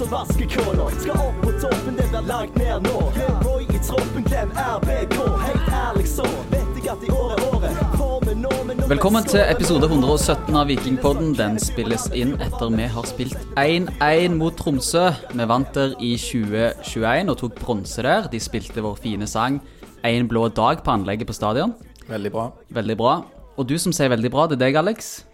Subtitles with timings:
[0.00, 0.86] som vaskekona.
[1.00, 3.00] Skal opp på toppen, det blir langt ned nå.
[3.44, 5.16] Roy i troppen, glem RBK.
[5.44, 7.82] Helt ærlig så vet jeg at i år er året.
[7.98, 11.34] Formen nå, men nå Velkommen til episode 117 av Vikingpodden.
[11.36, 15.10] Den spilles inn etter vi har spilt 1-1 mot Tromsø.
[15.36, 18.30] Vi vant der i 2021 og tok bronse der.
[18.32, 19.60] De spilte vår fine sang
[20.00, 21.74] 'Én blå dag' på anlegget på stadion.
[22.08, 22.50] Veldig bra.
[22.70, 23.22] Veldig bra.
[23.58, 25.29] Og du som sier veldig bra, det er deg, Alex.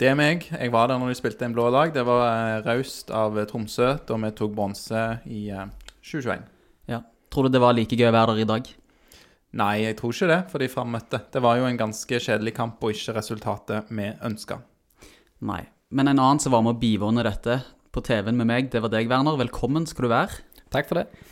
[0.00, 0.46] Det er meg.
[0.48, 1.90] Jeg var der når de spilte en blå dag.
[1.92, 5.66] Det var eh, raust av eh, Tromsø da vi tok bronse i eh,
[6.00, 6.46] 2021.
[6.88, 7.02] Ja.
[7.28, 8.70] Tror du det var like gøy å være der i dag?
[9.60, 11.20] Nei, jeg tror ikke det, for de frammøtte.
[11.34, 14.62] Det var jo en ganske kjedelig kamp og ikke resultatet vi ønska.
[15.44, 15.66] Nei.
[15.92, 17.60] Men en annen som var med å bivåne dette
[17.92, 19.36] på TV-en med meg, det var deg, Werner.
[19.36, 20.40] Velkommen skal du være.
[20.72, 21.26] Takk for det.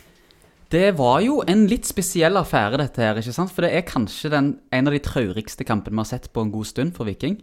[0.69, 3.17] Det var jo en litt spesiell affære, dette her.
[3.17, 3.49] ikke sant?
[3.49, 6.53] For det er kanskje den, en av de traurigste kampene vi har sett på en
[6.53, 7.39] god stund for Viking.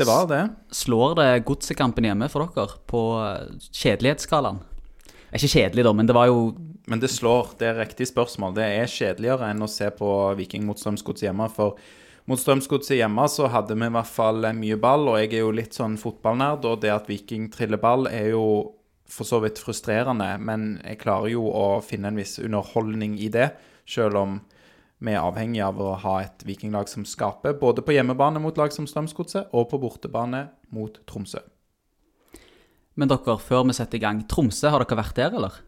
[0.00, 0.48] Det var det.
[0.72, 4.62] Slår det godsekampen hjemme for dere på eh, kjedelighetsskalaen?
[5.36, 6.54] Ikke kjedelig, da, men det var jo
[6.88, 7.52] Men det slår.
[7.60, 8.54] Det er riktig spørsmål.
[8.56, 10.08] Det er kjedeligere enn å se på
[10.38, 11.46] Viking mot Strømsgodset hjemme.
[11.52, 11.76] For
[12.26, 15.52] mot Strømsgodset hjemme så hadde vi i hvert fall mye ball, og jeg er jo
[15.54, 18.46] litt sånn fotballnerd, og det at Viking triller ball er jo
[19.10, 23.52] for så vidt frustrerende, men jeg klarer jo å finne en viss underholdning i det,
[23.84, 24.40] selv om
[25.00, 28.72] vi er avhengig av å ha et vikinglag som skaper, både på hjemmebane mot lag
[28.74, 31.40] som Strømsgodset og på bortebane mot Tromsø.
[32.98, 35.58] Men dere, før vi setter i gang Tromsø, har dere vært der, eller?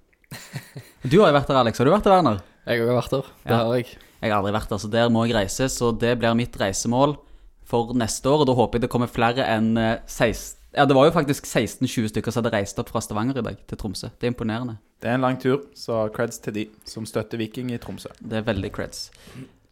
[1.04, 1.78] Du har jo vært der, Alex.
[1.80, 2.40] Har du vært der, Werner?
[2.66, 3.22] Jeg har vært der.
[3.44, 3.56] Det Ja.
[3.64, 3.86] har jeg.
[4.22, 5.68] Jeg har aldri vært der, så der må jeg reise.
[5.68, 7.16] Så det blir mitt reisemål
[7.64, 8.40] for neste år.
[8.40, 11.44] Og da håper jeg det kommer flere enn eh, 16 Ja, det var jo faktisk
[11.44, 14.08] 16-20 stykker som hadde reist opp fra Stavanger i dag til Tromsø.
[14.18, 14.78] Det er imponerende.
[15.02, 18.06] Det er en lang tur, så creds til de som støtter Viking i Tromsø.
[18.22, 19.10] Det er veldig creds.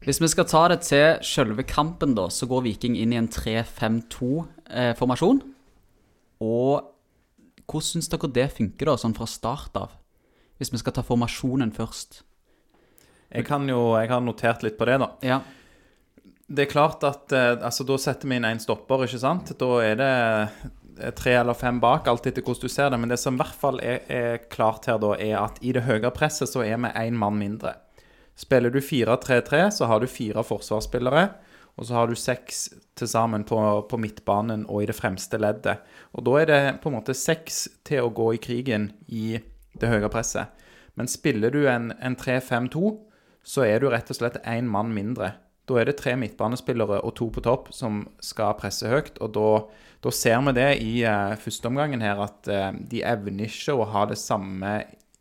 [0.02, 3.28] Hvis vi skal ta det til selve kampen, da, så går Viking inn i en
[3.30, 5.38] 3-5-2-formasjon.
[6.42, 6.82] Og
[7.70, 9.94] hvordan syns dere det funker, da, sånn fra start av?
[10.58, 12.26] Hvis vi skal ta formasjonen først.
[13.30, 15.08] Jeg, kan jo, jeg har notert litt på det, da.
[15.22, 15.38] Ja.
[16.50, 19.54] Det er klart at eh, altså, da setter vi inn en stopper, ikke sant?
[19.60, 20.14] Da er det
[21.16, 22.98] tre eller fem bak, alt etter hvordan du ser det.
[23.00, 25.86] Men det som i hvert fall er, er klart her, da, er at i det
[25.86, 27.76] høyere presset så er vi én mann mindre.
[28.38, 31.28] Spiller du 4-3-3, så har du fire forsvarsspillere.
[31.80, 32.68] Og så har du seks
[32.98, 33.56] til sammen på,
[33.88, 35.80] på midtbanen og i det fremste leddet.
[36.12, 39.38] Og da er det på en måte seks til å gå i krigen i
[39.80, 40.50] det høye presset.
[40.98, 42.90] Men spiller du en, en 3-5-2,
[43.46, 45.32] så er du rett og slett én mann mindre.
[45.68, 49.20] Da er det tre midtbanespillere og to på topp som skal presse høyt.
[49.22, 49.50] Og da,
[50.04, 54.06] da ser vi det i uh, førsteomgangen her, at uh, de evner ikke å ha
[54.10, 54.80] det samme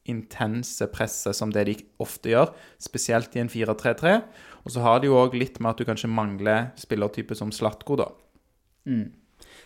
[0.09, 2.49] intense presset som det de ofte gjør,
[2.81, 4.15] spesielt i en 4-3-3.
[4.65, 7.99] Og så har de jo òg litt med at du kanskje mangler spillertype som Slatko,
[7.99, 8.09] da.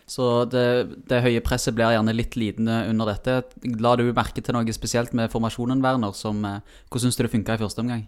[0.10, 0.66] Så det,
[1.10, 3.38] det høye presset blir gjerne litt lidende under dette.
[3.82, 6.16] La du merke til noe spesielt med formasjonen, Werner?
[6.18, 8.04] Som, eh, hvordan syns du det funka i første omgang?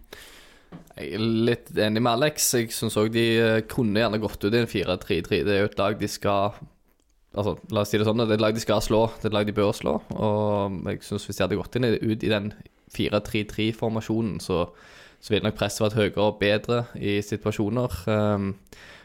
[0.95, 2.47] Jeg er litt enig med Alex.
[2.55, 5.41] Jeg syns òg de eh, kunne gjerne gått ut i en 4-3-3.
[5.47, 6.55] Det er jo et lag de skal
[7.35, 9.01] Altså, la oss si det sånn, det er et lag de skal slå.
[9.19, 9.97] Det er et lag de bør slå.
[10.15, 12.53] Og jeg syns hvis de hadde gått inn ut i den
[12.95, 14.61] 4-3-3-formasjonen, så,
[15.19, 17.97] så ville nok presset vært høyere og bedre i situasjoner.
[18.07, 18.53] Um,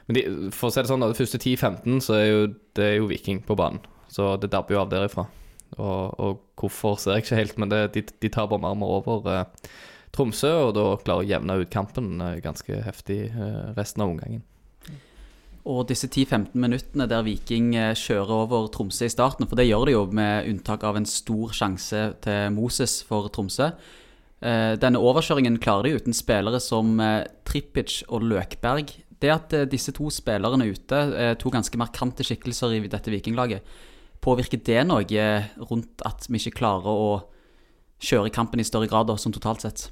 [0.07, 0.23] men de,
[0.55, 2.47] for å si det sånn, de første 10-15 så er jo
[2.79, 3.83] det er jo Viking på banen.
[4.11, 5.27] Så det dabber jo av derifra.
[5.79, 9.29] Og, og hvorfor ser jeg ikke helt, men det, de, de tar bare marmor over
[9.31, 9.69] eh,
[10.11, 14.43] Tromsø, og da klarer å jevne ut kampen eh, ganske heftig eh, resten av omgangen.
[15.71, 19.87] Og disse 10-15 minuttene der Viking eh, kjører over Tromsø i starten, for det gjør
[19.87, 23.73] de jo med unntak av en stor sjanse til Moses for Tromsø.
[24.41, 26.95] Denne overkjøringen klarer de uten spillere som
[27.45, 28.95] Trippic og Løkberg.
[29.21, 31.01] Det at disse to spillerne er ute,
[31.37, 33.61] to ganske markante skikkelser i dette vikinglaget,
[34.25, 35.05] påvirker det noe
[35.69, 37.13] rundt at vi ikke klarer å
[38.01, 39.91] kjøre kampen i større grad, da, som totalt sett?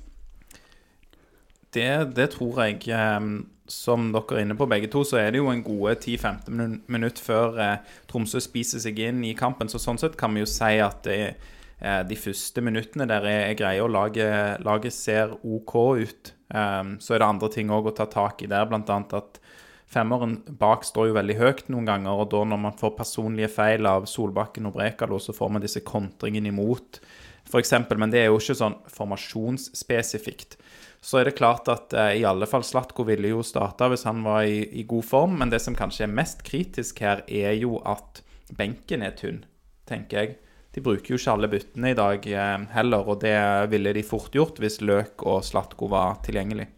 [1.74, 2.88] Det, det tror jeg.
[2.88, 3.20] eh,
[3.68, 7.18] Som dere er inne på begge to, så er det jo en gode 10-15 minutt,
[7.20, 7.76] før eh,
[8.08, 9.68] Tromsø spiser seg inn i kampen.
[9.68, 11.34] Så sånn sett kan vi jo si at det,
[11.80, 16.32] eh, de første minuttene der er, greie, og laget, laget ser OK ut.
[16.48, 18.98] Eh, så er det andre ting òg å ta tak i der, bl.a.
[19.20, 19.40] at
[19.88, 23.84] femmeren bak står jo veldig høyt noen ganger, og da når man får personlige feil
[23.88, 27.00] av Solbakken og Brekalo, så får man disse kontringene imot,
[27.48, 27.72] f.eks.
[27.96, 30.58] Men det er jo ikke sånn formasjonsspesifikt.
[31.00, 34.24] Så er det klart at eh, i alle fall Slatko ville jo starta hvis han
[34.26, 37.78] var i, i god form, men det som kanskje er mest kritisk her, er jo
[37.86, 38.22] at
[38.58, 39.44] benken er tynn,
[39.88, 40.36] tenker jeg.
[40.74, 43.38] De bruker jo ikke alle byttene i dag eh, heller, og det
[43.72, 46.68] ville de fort gjort hvis Løk og Slatko var tilgjengelig.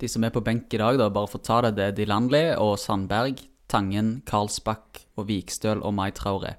[0.00, 1.96] De som er på benk i dag, da, bare for å ta det, det er
[1.96, 3.40] Dilandli og Sandberg,
[3.72, 6.58] Tangen, Karlsbakk og Vikstøl og Mai Traore.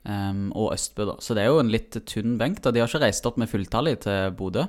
[0.00, 1.16] Um, og Østbø, da.
[1.20, 2.62] Så det er jo en litt tynn benk.
[2.64, 4.64] da De har ikke reist opp med fulltallet til Bodø.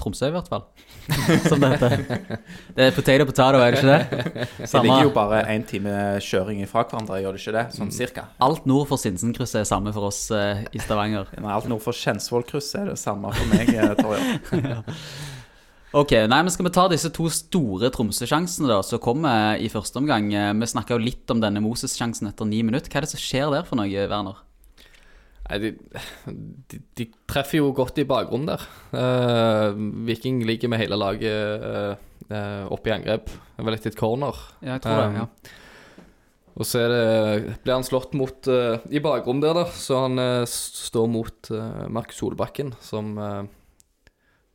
[0.00, 0.64] Tromsø, i hvert fall.
[1.48, 2.40] Som det heter.
[2.74, 4.48] Det er potato potato, er det ikke det?
[4.72, 5.92] Det ligger jo bare én time
[6.24, 7.66] kjøring fra hverandre, gjør det ikke det?
[7.76, 8.26] Sånn cirka.
[8.44, 11.30] Alt nord for Sinsenkrysset er samme for oss eh, i Stavanger.
[11.38, 13.70] Nei, alt nord for Kjensvollkrysset er det samme for meg,
[14.02, 14.42] Torje.
[14.50, 14.84] Torjer.
[15.94, 20.00] Ok, nei, men Skal vi ta disse to store Tromsø-sjansene da, som kommer i første
[20.00, 20.26] omgang?
[20.34, 22.90] Eh, Vi snakka litt om denne Moses-sjansen etter ni minutter.
[22.90, 24.40] Hva er det som skjer der for noe, Werner?
[25.44, 25.70] Nei, de,
[26.72, 28.62] de, de treffer jo godt i bakgrunnen der.
[28.94, 29.76] Uh,
[30.08, 33.28] Viking ligger med hele laget uh, oppe i angrep.
[33.28, 34.38] Det vel etter et corner.
[34.62, 35.26] Ja, jeg tror det, ja.
[36.54, 39.66] Og så er det, blir han slått mot i bakgrunnen der, da.
[39.74, 43.18] Så han står mot uh, Markus Solbakken, som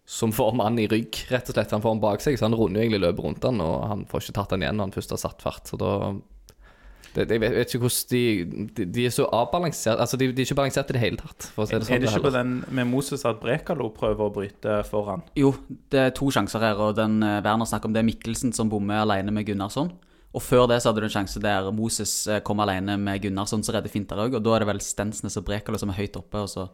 [0.09, 1.69] Som får mannen i rygg, rett og slett.
[1.75, 3.99] Han får han bak seg, så han runder jo egentlig løpet rundt han, og han
[4.09, 5.69] får ikke tatt han igjen når han først har satt fart.
[5.69, 5.91] Så da
[7.15, 10.27] det, det, Jeg vet, vet ikke hvordan de, de De er så avbalansert Altså, de,
[10.33, 11.95] de er ikke balansert i det hele tatt, for å si det sånn.
[11.95, 15.23] Er det ikke på den med Moses at Brekalo prøver å bryte foran?
[15.39, 15.53] Jo,
[15.93, 18.69] det er to sjanser her, og den eh, Werner snakker om det er Mikkelsen som
[18.71, 19.91] bommer alene med Gunnarsson.
[20.29, 23.63] Og før det så hadde du en sjanse der Moses eh, kom alene med Gunnarsson,
[23.65, 26.19] som redder Finter òg, og da er det vel Stensnes og Brekalo som er høyt
[26.21, 26.67] oppe, og så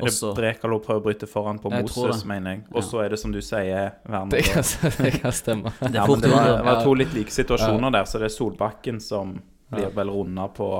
[0.00, 2.64] også- Brekalo prøver å bryte foran på Jeg Moses, mener jeg.
[2.72, 4.30] Og så er det som du sier, Werner.
[4.30, 4.62] Det kan,
[5.04, 5.72] det kan stemme.
[5.80, 8.34] Det Ja, men det var, det var to litt like situasjoner der, så det er
[8.34, 9.36] Solbakken som
[9.70, 10.70] blir vel runda på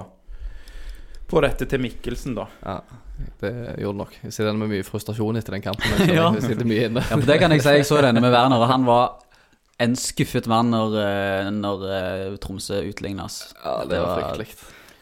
[1.31, 2.49] på dette til Mikkelsen, da.
[2.67, 2.81] Ja,
[3.39, 4.15] det gjorde det nok.
[4.25, 5.93] Jeg sitter med mye frustrasjon etter den kampen.
[6.01, 6.25] Jeg, Ja.
[6.35, 7.05] jeg sitter mye inne.
[7.07, 7.75] Ja, for det kan jeg si.
[7.79, 9.13] Jeg så denne med Werner, og han var
[9.81, 13.37] en skuffet mann når, eh, når eh, Tromsø utlignes.
[13.63, 14.49] Ja, det var fryktelig.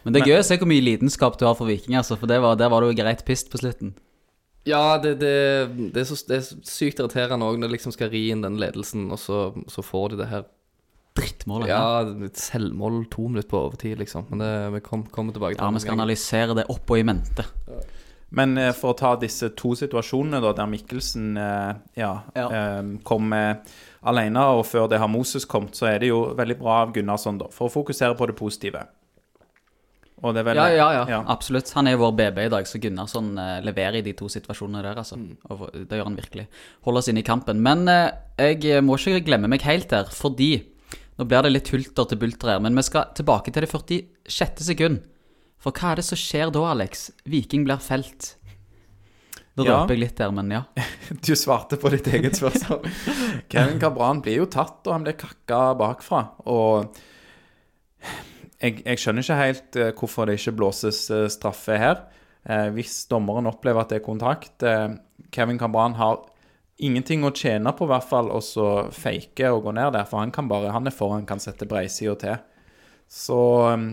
[0.04, 2.28] Men det er gøy å se hvor mye lidenskap du har for Viking, altså, for
[2.30, 3.94] det var, der var du greit pist på slutten.
[4.68, 5.32] Ja, det, det,
[5.94, 8.60] det, er så, det er sykt irriterende òg når de liksom skal ri inn den
[8.60, 10.44] ledelsen, og så, så får de det her
[11.18, 11.68] Drittmålet.
[11.70, 14.26] Ja, et selvmål to minutter på overtid, liksom.
[14.30, 17.06] Men det, vi kom, kommer tilbake til Ja, vi skal analysere det opp og i
[17.06, 17.44] mente.
[18.38, 22.48] Men eh, for å ta disse to situasjonene, da, der Mikkelsen eh, ja, Ja.
[22.52, 23.54] eh, kom eh,
[24.04, 27.38] alene, og før det har Moses kommet, så er det jo veldig bra av Gunnarsson,
[27.40, 28.84] da, for å fokusere på det positive.
[30.18, 31.18] Og det er vel Ja, ja, ja, ja.
[31.30, 31.70] absolutt.
[31.78, 33.32] Han er jo vår BB i dag, så Gunnarsson
[33.62, 35.14] leverer i de to situasjonene der, altså.
[35.16, 35.36] Mm.
[35.54, 36.46] Og det gjør han virkelig.
[36.84, 37.60] Holder oss inne i kampen.
[37.62, 40.50] Men jeg må ikke glemme meg helt der, fordi
[41.18, 44.62] Nå blir det litt hulter til bulter her, men vi skal tilbake til det 46.
[44.70, 45.00] sekund.
[45.58, 47.08] For hva er det som skjer da, Alex?
[47.26, 48.36] Viking blir felt.
[49.58, 49.80] Nå Ja.
[49.80, 50.62] røper jeg litt der, men ja.
[51.26, 52.86] Du svarte på ditt eget spørsmål.
[53.50, 56.20] Kevin Cabran blir jo tatt, og han blir kakka bakfra.
[56.46, 56.94] Og
[58.62, 62.04] jeg, jeg skjønner ikke helt eh, hvorfor det ikke blåses eh, straffe her.
[62.46, 64.94] Eh, hvis dommeren opplever at det er kontakt eh,
[65.34, 66.22] Kevin Cabran har
[66.78, 70.06] ingenting å tjene på, i hvert fall, og så fake og gå ned der.
[70.08, 72.36] For han kan bare, han er foran, kan sette breisida til.
[73.08, 73.40] Så
[73.72, 73.86] eh,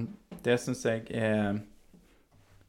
[0.45, 1.61] det syns jeg er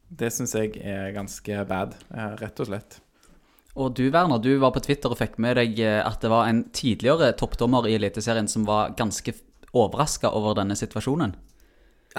[0.06, 3.00] Det syns jeg er ganske bad, eh, rett og slett.
[3.76, 6.48] Og du Werner, du var på Twitter og fikk med deg eh, at det var
[6.48, 9.34] en tidligere toppdommer i Eliteserien som var ganske
[9.76, 11.34] overraska over denne situasjonen.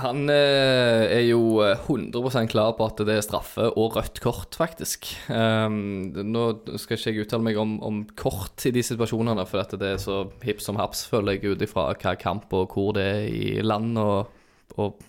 [0.04, 4.58] Han eh, er jo eh, 100% klar på at det er straffe og rødt kort,
[4.60, 5.10] faktisk.
[5.30, 6.46] Um, nå
[6.78, 10.26] skal ikke jeg uttale meg om, om kort i de situasjonene, for det er så
[10.46, 13.98] hipp som haps, føler jeg, ut ifra hva kamp og hvor det er i land,
[14.02, 14.30] og,
[14.78, 15.02] og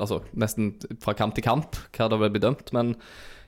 [0.00, 2.72] altså nesten fra kamp til kamp, hva det vil bli dømt.
[2.74, 2.94] Men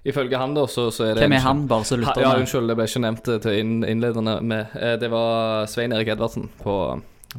[0.06, 2.70] ifølge han, da, så, så er det Hvem er han, bare så lytter ja, unnskyld,
[2.70, 4.76] det ble ikke nevnt eh, til innlederne med.
[4.78, 6.76] Eh, Det var Svein Erik Edvardsen på,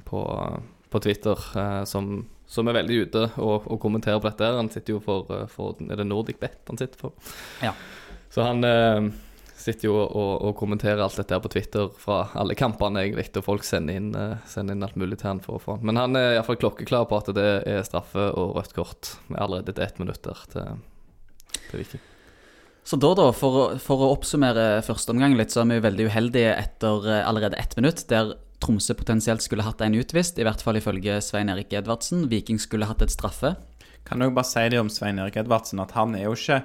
[0.08, 0.24] på,
[0.91, 4.50] på Twitter eh, som, som er veldig ute og, og kommenterer på dette.
[4.58, 7.34] Han sitter jo for, eh, for Er det Nordic Bet han sitter for?
[7.63, 7.74] Ja.
[8.32, 9.10] Så han eh,
[9.58, 13.30] sitter jo og, og kommenterer alt dette her på Twitter fra alle kampene, egentlig.
[13.39, 15.88] Og folk sender inn, eh, sender inn alt mulig til han for å få han.
[15.89, 19.75] Men han er iallfall klokkeklar på at det er straffe og rødt kort med allerede
[19.75, 20.86] til ett minutt der til,
[21.68, 22.06] til Viking.
[22.88, 26.54] Så da, da, for, for å oppsummere første omgang litt, så er vi veldig uheldige
[26.56, 30.80] etter eh, allerede ett minutt, der Tromsø potensielt skulle hatt en utvist, i hvert fall
[30.80, 32.26] ifølge Svein Erik Edvardsen.
[32.32, 33.54] Viking skulle hatt et straffe.
[34.08, 36.64] Kan jeg bare si det om Svein Erik Edvardsen, at han er jo ikke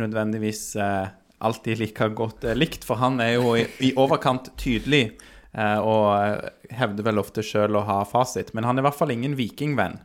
[0.00, 1.08] nødvendigvis eh,
[1.40, 5.04] alltid like godt eh, likt, for han er jo i, i overkant tydelig
[5.56, 8.52] eh, og eh, hevder vel ofte sjøl å ha fasit.
[8.54, 9.98] Men han er i hvert fall ingen vikingvenn.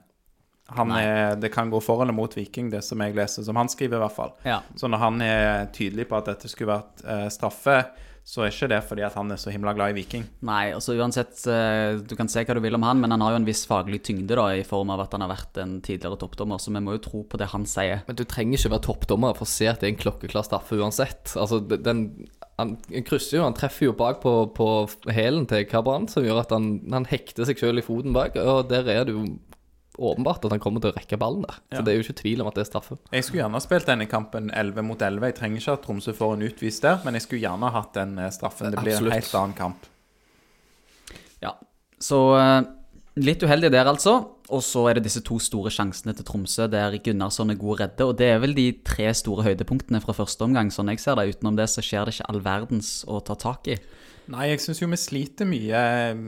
[0.74, 3.70] Han er, det kan gå for eller mot Viking, det som jeg leser, som han
[3.70, 4.32] skriver i hvert fall.
[4.48, 4.63] Ja.
[4.80, 7.84] Så når han er tydelig på at dette skulle vært eh, straffe,
[8.25, 10.24] så er ikke det fordi at han er så himla glad i Viking.
[10.50, 13.36] Nei, altså uansett, eh, du kan se hva du vil om han, men han har
[13.36, 16.17] jo en viss faglig tyngde da, i form av at han har vært en tidligere
[16.24, 18.01] toppdommer, så vi må jo tro på det han sier.
[18.08, 20.79] Men du trenger ikke være toppdommer for å se at det er en klokkeklar straffe
[20.82, 21.36] uansett.
[21.38, 22.08] Altså, den,
[22.58, 24.70] han, han krysser jo, han treffer jo bak på, på
[25.13, 28.72] hælen til Kabran, som gjør at han, han hekter seg selv i foten bak, og
[28.74, 29.27] der er det jo
[29.97, 31.55] åpenbart at han kommer til å rekke ballen der.
[31.71, 31.81] Så Ja.
[31.81, 32.97] det er jo ikke tvil om at det er straffe.
[33.11, 35.21] Jeg skulle gjerne ha spilt denne kampen 11 mot 11.
[35.31, 37.93] Jeg trenger ikke at Tromsø får en utvist der, men jeg skulle gjerne ha hatt
[37.93, 38.71] den eh, straffen.
[38.71, 39.13] Det blir Absolutt.
[39.13, 39.85] en helt annen kamp.
[41.43, 41.53] Ja,
[41.99, 42.61] så eh,
[43.21, 44.31] litt uheldig der altså.
[44.53, 48.05] Og så er det disse to store sjansene til Tromsø der Gunnarsson er god redde.
[48.05, 51.31] Og det er vel de tre store høydepunktene fra første omgang, sånn jeg ser det.
[51.33, 53.79] Utenom det så skjer det ikke all verdens å ta tak i.
[54.29, 56.21] Nei, jeg syns jo vi sliter mye eh,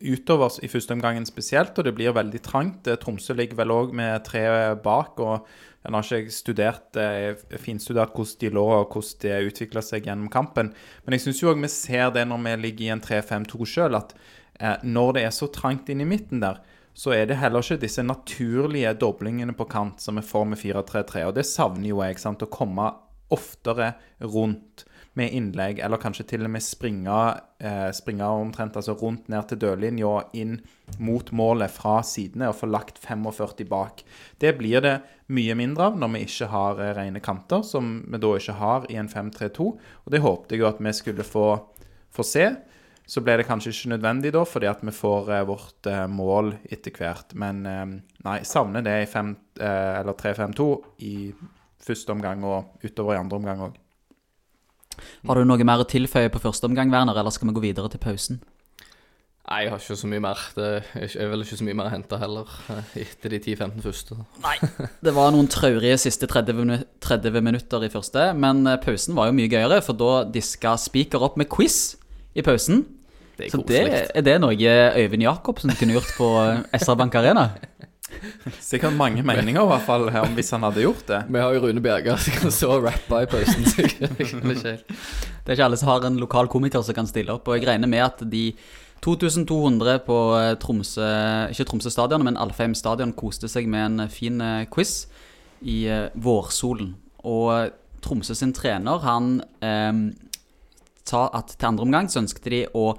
[0.00, 2.88] utover i første omgangen spesielt, og det blir veldig trangt.
[2.88, 5.46] Eh, Tromsø ligger vel òg med tre bak, og
[5.84, 10.30] jeg har ikke studert, eh, finstudert hvordan de lå og hvordan det utvikla seg gjennom
[10.30, 10.72] kampen.
[11.04, 14.14] Men jeg syns òg vi ser det når vi ligger i en 3-5-2 sjøl, at
[14.60, 16.60] eh, når det er så trangt inn i midten der,
[16.94, 21.24] så er det heller ikke disse naturlige doblingene på kant som vi får med 4-3-3.
[21.26, 22.18] Og det savner jo jeg.
[22.22, 22.92] sant, Å komme
[23.34, 27.18] oftere rundt med innlegg, eller kanskje til og med springe,
[27.62, 30.56] eh, springe omtrent altså rundt ned til dørlinja og inn
[30.98, 34.02] mot målet fra sidene og få lagt 45 bak.
[34.42, 34.96] Det blir det
[35.30, 38.88] mye mindre av når vi ikke har eh, rene kanter, som vi da ikke har
[38.90, 39.68] i en 5-3-2.
[40.04, 41.48] Og det håpte jeg jo at vi skulle få,
[42.10, 42.48] få se.
[43.06, 46.56] Så ble det kanskje ikke nødvendig da, fordi at vi får eh, vårt eh, mål
[46.64, 47.36] etter hvert.
[47.38, 47.86] Men eh,
[48.26, 50.68] nei, savner det i fem, eh, eller 3-5-2
[51.06, 51.16] i
[51.84, 53.83] første omgang og utover i andre omgang òg.
[55.26, 57.90] Har du noe mer å tilføye på første omgang, Werner, eller skal vi gå videre
[57.92, 58.40] til pausen?
[59.44, 60.40] Nei, jeg har ikke så mye mer.
[60.56, 60.68] Det
[61.20, 64.16] er vel ikke så mye mer å hente heller, eh, etter de 10-15 første.
[64.40, 64.54] Nei,
[65.04, 69.36] Det var noen traurige siste 30, 30 minutter i første, men eh, pausen var jo
[69.36, 71.98] mye gøyere, for da diska Spiker opp med quiz
[72.32, 72.86] i pausen.
[73.36, 73.82] Det er Så det,
[74.14, 77.50] er det noe Øyvind Jacobsen kunne gjort på eh, SR Bank Arena?
[78.60, 81.20] Sikkert mange meninger i hvert fall om hvis han hadde gjort det.
[81.32, 83.64] Vi har jo Rune Bjerga som kan så rappe i pausen.
[83.68, 84.76] så jeg skjønner ikke.
[84.84, 87.68] Det er ikke alle som har en lokal komiker som kan stille opp, og jeg
[87.68, 88.50] regner med at de
[89.04, 91.06] 2200 på eh, Tromsø,
[91.52, 95.04] ikke Tromsø stadion, men Alfheim stadion koste seg med en fin eh, quiz
[95.60, 96.94] i eh, vårsolen.
[97.28, 97.66] Og eh,
[98.04, 99.92] Tromsø sin trener, han eh,
[101.04, 102.94] sa at til andre omgang så ønsket de å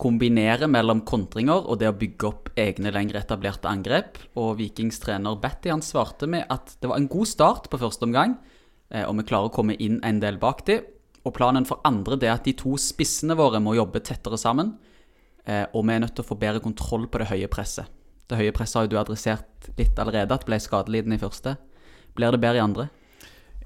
[0.00, 4.18] kombinere mellom kontringer og det å bygge opp egne lengre etablerte angrep.
[4.40, 8.08] Og Vikings trener Betty han svarte med at det var en god start på første
[8.08, 8.38] omgang,
[8.90, 10.80] eh, og vi klarer å komme inn en del bak de.
[11.24, 14.74] Og planen for andre er at de to spissene våre må jobbe tettere sammen.
[15.44, 17.90] Eh, og vi er nødt til å få bedre kontroll på det høye presset.
[18.30, 21.56] Det høye presset har jo du adressert litt allerede, at ble skadelidende i første.
[22.16, 22.88] Blir det bedre i andre?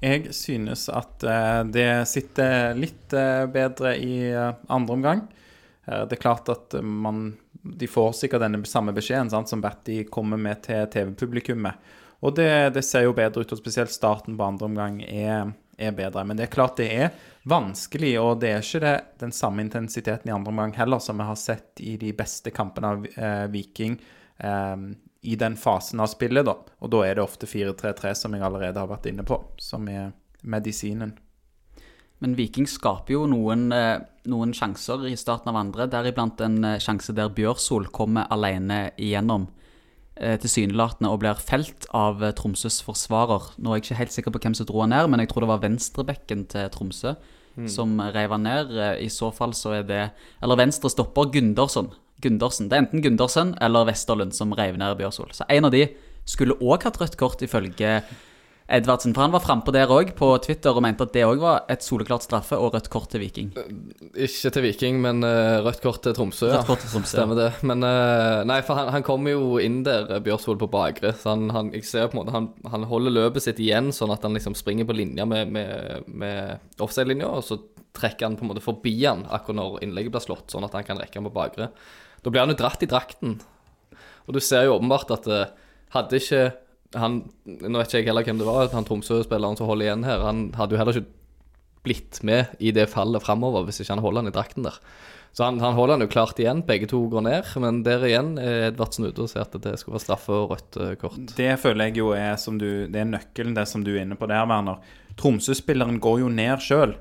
[0.03, 3.15] Jeg synes at eh, det sitter litt
[3.55, 5.25] bedre i andre omgang.
[5.85, 9.61] Eh, det er klart at eh, man De får sikkert denne samme beskjeden sant, som
[9.61, 11.93] Batty kommer med til TV-publikummet.
[12.25, 15.95] Og det, det ser jo bedre ut, og spesielt starten på andre omgang er, er
[15.97, 16.23] bedre.
[16.25, 17.09] Men det er klart det er
[17.49, 21.27] vanskelig, og det er ikke det, den samme intensiteten i andre omgang heller som vi
[21.27, 23.97] har sett i de beste kampene av eh, Viking
[24.37, 24.77] eh,
[25.25, 26.55] i den fasen av spillet, da.
[26.85, 30.11] Og da er det ofte 4-3-3, som jeg allerede har vært inne på, som er
[30.45, 31.15] medisinen.
[32.25, 36.79] Men Viking skaper jo noen, eh, noen sjanser i starten av andre, deriblant en eh,
[36.81, 39.45] sjanse der Bjørsol kommer alene igjennom
[40.17, 43.51] eh, tilsynelatende og blir felt av Tromsøs forsvarer.
[43.61, 45.45] Nå er jeg ikke helt sikker på hvem som dro han ned, men jeg tror
[45.45, 47.13] det var venstrebekken til Tromsø
[47.71, 48.73] som reiv han ned.
[48.99, 49.99] I så fall så er det
[50.43, 51.87] Eller venstre stopper Gundersen.
[52.19, 52.67] Gundersen.
[52.67, 55.29] Det er enten Gundersen eller Westerlund som reiv ned Bjørsol.
[55.31, 55.85] Så en av de
[56.27, 58.01] skulle òg hatt rødt kort, ifølge
[58.65, 59.13] Edvardsen.
[59.13, 61.85] For han var frampå der òg, på Twitter, og mente at det òg var et
[61.85, 63.51] soleklart straffe og rødt kort til Viking.
[64.17, 66.49] Ikke til Viking, men eh, rødt kort til Tromsø.
[66.49, 67.13] Rødt kort til Tromsø.
[67.13, 67.51] Stemmer det.
[67.61, 71.13] Men eh, nei, for han, han kommer jo inn der, eh, Bjørsvold, på bakre.
[71.13, 74.13] Så han, han, jeg ser på en måte, han, han holder løpet sitt igjen, sånn
[74.15, 77.61] at han liksom springer på linja med, med, med offside-linja, og så
[77.95, 80.87] trekker han på en måte forbi han akkurat når innlegget blir slått, sånn at han
[80.87, 81.69] kan rekke han på bakre.
[82.25, 83.37] Da blir han jo dratt i drakten.
[84.25, 85.51] Og du ser jo åpenbart at eh,
[85.93, 86.45] hadde ikke
[86.93, 90.23] han Nå vet ikke jeg heller hvem det var, han Tromsø-spilleren som holder igjen her.
[90.25, 91.13] Han hadde jo heller ikke
[91.85, 94.79] blitt med i det fallet framover hvis ikke han holder han i drakten der.
[95.35, 96.61] Så han, han holder han jo klart igjen.
[96.63, 97.49] Begge to går ned.
[97.59, 100.77] Men der igjen er Edvardsen ute og sier at det skulle være straffe og rødt
[100.79, 101.17] eh, kort.
[101.35, 104.15] Det føler jeg jo er som du Det er nøkkelen, det som du er inne
[104.15, 104.79] på der, Werner.
[105.19, 106.95] Tromsø-spilleren går jo ned sjøl,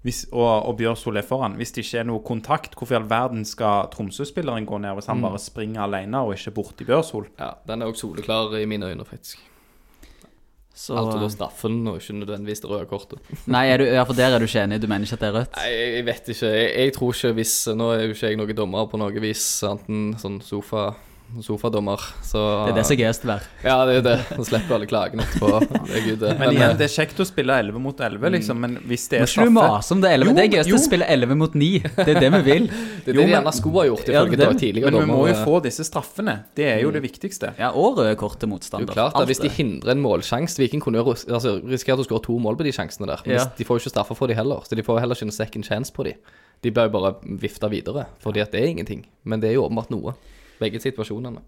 [0.00, 1.58] og, og Bjørsol er foran.
[1.60, 5.10] Hvis det ikke er noe kontakt, hvorfor i all verden skal Tromsø-spilleren gå ned hvis
[5.12, 7.28] han bare springer alene og ikke bort i Bjørsol?
[7.40, 9.42] Ja, Den er òg soleklar i mine øyne, faktisk.
[10.80, 13.20] Så, Altså da straffen, og ikke nødvendigvis det røde kortet.
[13.54, 14.80] nei, er du, ja, for der er du ikke enig?
[14.80, 15.58] Du mener ikke at det er rødt?
[15.58, 16.52] Nei, jeg, jeg vet ikke.
[16.54, 19.44] Jeg, jeg tror ikke hvis Nå er jo ikke jeg noen dommer på noe vis,
[19.68, 20.94] enten sånn sofa
[21.42, 22.00] sofadommer.
[22.26, 23.44] Så Det er det som er gøyest vær.
[23.64, 24.16] Ja, det er det.
[24.36, 25.50] Så slipper alle klagene etterpå.
[25.86, 26.32] Det er gud, det.
[26.38, 29.20] Men igjen, eh, det er kjekt å spille 11 mot 11, liksom, men hvis det
[29.20, 30.26] Må er ikke du straffe mase om det 11?
[30.30, 30.76] Jo, det er gøyest jo.
[30.76, 31.70] å spille 11 mot 9.
[31.96, 32.66] Det er det vi vil.
[33.04, 35.00] det er jo, det de gjerne skulle ha gjort, Ja, ifølge det- da tidligere Men
[35.06, 36.36] vi må jo få disse straffene.
[36.54, 37.54] Det er jo det viktigste.
[37.58, 38.86] Ja, og røde kort til Det er motstander.
[38.90, 42.22] jo klart da, Hvis de hindrer en målsjanse Viking kunne jo altså, risikert å skåre
[42.22, 43.20] to mål på de sjansene der.
[43.26, 43.44] Men Ja.
[43.56, 45.64] de får jo ikke straffer for de heller, så de får heller ikke en second
[45.64, 46.14] chance på de.
[46.62, 49.06] De bør jo bare vifte videre, fordi at det er ingenting.
[49.24, 50.14] Men det er jo åpenbart noe.
[50.60, 51.42] Begge situasjonene.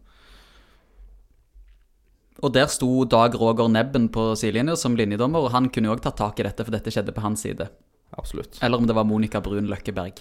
[2.42, 6.02] Og der sto Dag Roger Nebben på sidelinja som linjedommer, og han kunne jo òg
[6.02, 7.68] tatt tak i dette, for dette skjedde på hans side.
[8.18, 8.58] Absolutt.
[8.62, 10.18] Eller om det var Monica Brun Løkkeberg.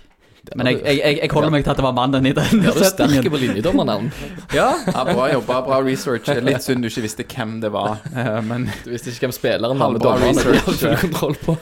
[0.57, 2.71] Men jeg, jeg, jeg, jeg holder meg til at det var mannen i den Ja,
[2.73, 4.07] du sterk på linjedommernavn.
[4.57, 6.29] Ja, Ja, bra jobba, bra research.
[6.41, 7.99] Litt synd du ikke visste hvem det var,
[8.49, 9.99] men Du visste ikke hvem spilleren var.
[10.01, 10.63] Det research.
[10.65, 11.57] hadde full kontroll på.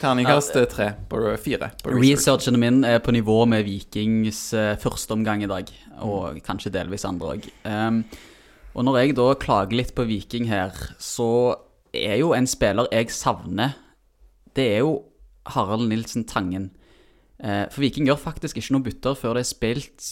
[0.00, 1.70] Terningkast eh, tre på fire.
[1.84, 5.70] På Researchen min er på nivå med Vikings eh, første omgang i dag,
[6.06, 7.48] og kanskje delvis andre òg.
[8.74, 11.56] og når jeg da klager litt på Viking her, så
[11.92, 13.76] er jo en spiller jeg savner,
[14.54, 14.94] det er jo
[15.50, 16.70] Harald Nilsen Tangen.
[17.40, 20.10] Eh, for Viking gjør faktisk ikke noe bytter før det er spilt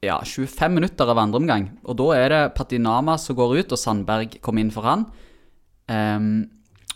[0.00, 1.66] ja, 25 minutter av andre omgang.
[1.84, 5.04] Og da er det Patinama som går ut, og Sandberg kommer inn for han.
[5.92, 6.48] Ehm,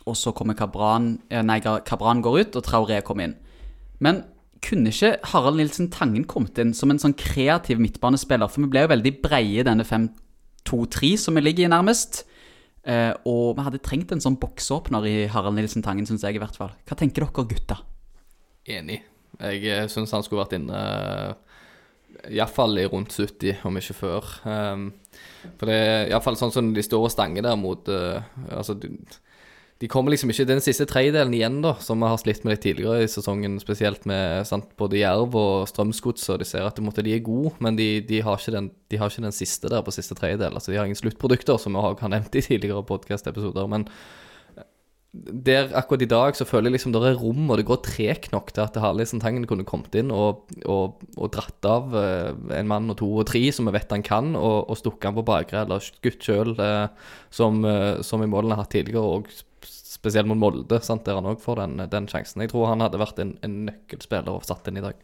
[0.05, 3.37] og så kommer Kabran eh, Nei, Kabran går ut, og Traoré kommer inn.
[4.05, 4.23] Men
[4.65, 8.51] kunne ikke Harald Nilsen Tangen kommet inn som en sånn kreativ midtbanespiller?
[8.51, 12.25] For vi ble jo veldig breie i denne 5-2-3 som vi ligger i, nærmest.
[12.85, 16.43] Eh, og vi hadde trengt en sånn boksåpner i Harald Nilsen Tangen, syns jeg i
[16.43, 16.73] hvert fall.
[16.89, 17.81] Hva tenker dere, gutta?
[18.69, 19.01] Enig.
[19.41, 20.81] Jeg eh, syns han skulle vært inne
[22.31, 24.29] Iallfall i rundt 70, om ikke før.
[24.49, 24.87] Um,
[25.59, 28.77] for det er iallfall sånn som de står og stanger der mot uh, Altså,
[29.75, 32.55] de, de kommer liksom ikke Den siste tredjedelen igjen, da, som vi har slitt med
[32.55, 36.79] litt tidligere i sesongen, spesielt med sant, både Jerv og Strømsgods, og de ser at
[36.79, 39.71] på en de er gode, men de, de, har den, de har ikke den siste
[39.73, 40.55] der på siste tredjedel.
[40.55, 43.67] Altså, de har ingen sluttprodukter, som vi har, nevnt i tidligere podkast-episoder.
[43.71, 43.89] men
[45.15, 48.33] der akkurat i dag så føler jeg liksom det er rom, og det går tregt
[48.35, 52.71] nok til at Harlisen Tangen kunne kommet inn og, og, og dratt av eh, en
[52.71, 55.27] mann og to og tre, som vi vet han kan, og, og stukket han på
[55.29, 59.31] bakre, eller skutt sjøl, eh, som, eh, som i målene har hatt tidligere, og
[60.05, 62.45] spesielt mot Molde, sant, der han òg får den, den sjansen.
[62.45, 65.01] Jeg tror han hadde vært en, en nøkkelspiller og satt inn i dag.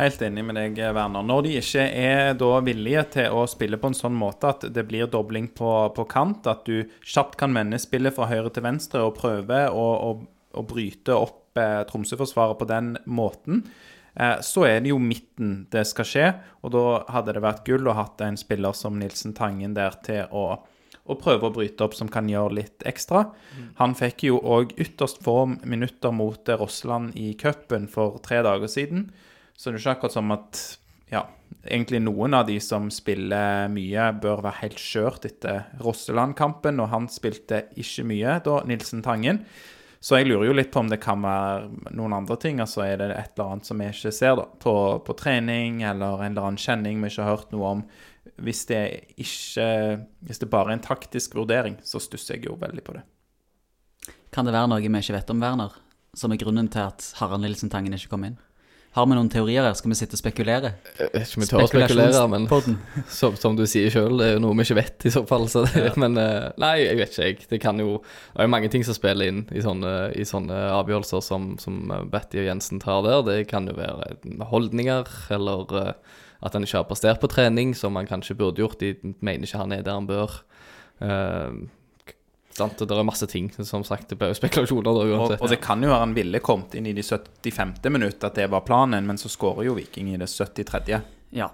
[0.00, 1.24] Helt enig med deg, Werner.
[1.26, 4.86] Når de ikke er da villige til å spille på en sånn måte at det
[4.88, 9.02] blir dobling på, på kant, at du kjapt kan vende spillet fra høyre til venstre
[9.04, 10.14] og prøve å, å,
[10.56, 13.66] å bryte opp eh, Tromsø-forsvaret på den måten,
[14.14, 16.26] eh, så er det jo midten det skal skje.
[16.64, 16.86] Og da
[17.18, 20.62] hadde det vært gull å hatt en spiller som Nilsen Tangen der til å
[21.10, 23.26] og prøve å bryte opp, som kan gjøre litt ekstra.
[23.80, 29.10] Han fikk jo òg ytterst få minutter mot Rossland i cupen for tre dager siden.
[29.56, 30.62] Så det er ikke akkurat som at
[31.10, 31.24] ja,
[31.66, 37.10] egentlig noen av de som spiller mye, bør være helt skjørt etter Rosseland-kampen, og han
[37.10, 39.44] spilte ikke mye da, Nilsen Tangen.
[40.00, 42.60] Så jeg lurer jo litt på om det kan være noen andre ting.
[42.62, 46.22] Altså er det et eller annet som vi ikke ser da, på, på trening, eller
[46.24, 47.82] en eller annen kjenning vi ikke har hørt noe om.
[48.40, 48.82] Hvis det,
[49.20, 49.66] ikke,
[50.28, 53.04] hvis det bare er en taktisk vurdering, så stusser jeg jo veldig på det.
[54.32, 55.74] Kan det være noe vi ikke vet om Werner,
[56.16, 58.38] som er grunnen til at Harald Nilsen Tangen ikke kom inn?
[58.90, 59.74] Har vi noen teorier her?
[59.78, 60.72] Skal vi sitte og spekulere?
[60.98, 62.46] Jeg vet ikke om vi tør å spekulere, men
[63.20, 65.46] som, som du sier sjøl, det er jo noe vi ikke vet i så fall.
[65.50, 67.36] Så det, Men eh, nei, jeg vet ikke, jeg.
[67.52, 70.58] Det kan jo Det er jo mange ting som spiller inn i sånne, i sånne
[70.74, 71.78] avgjørelser som, som
[72.10, 73.22] Betty og Jensen tar der.
[73.28, 74.10] Det kan jo være
[74.50, 78.80] holdninger, eller eh, at han ikke har prestert på trening, som han kanskje burde gjort.
[78.80, 80.40] De mener ikke han er der han bør.
[81.00, 81.68] Uh,
[82.56, 82.80] sant?
[82.80, 83.50] Det er masse ting.
[83.56, 85.42] Som sagt, det blir jo spekulasjoner da Og, uansett.
[85.42, 87.90] og det kan jo være han ville kommet inn i de 75.
[87.92, 91.00] minutt, at det var planen, men så skårer jo Viking i det 73.
[91.36, 91.50] Ja.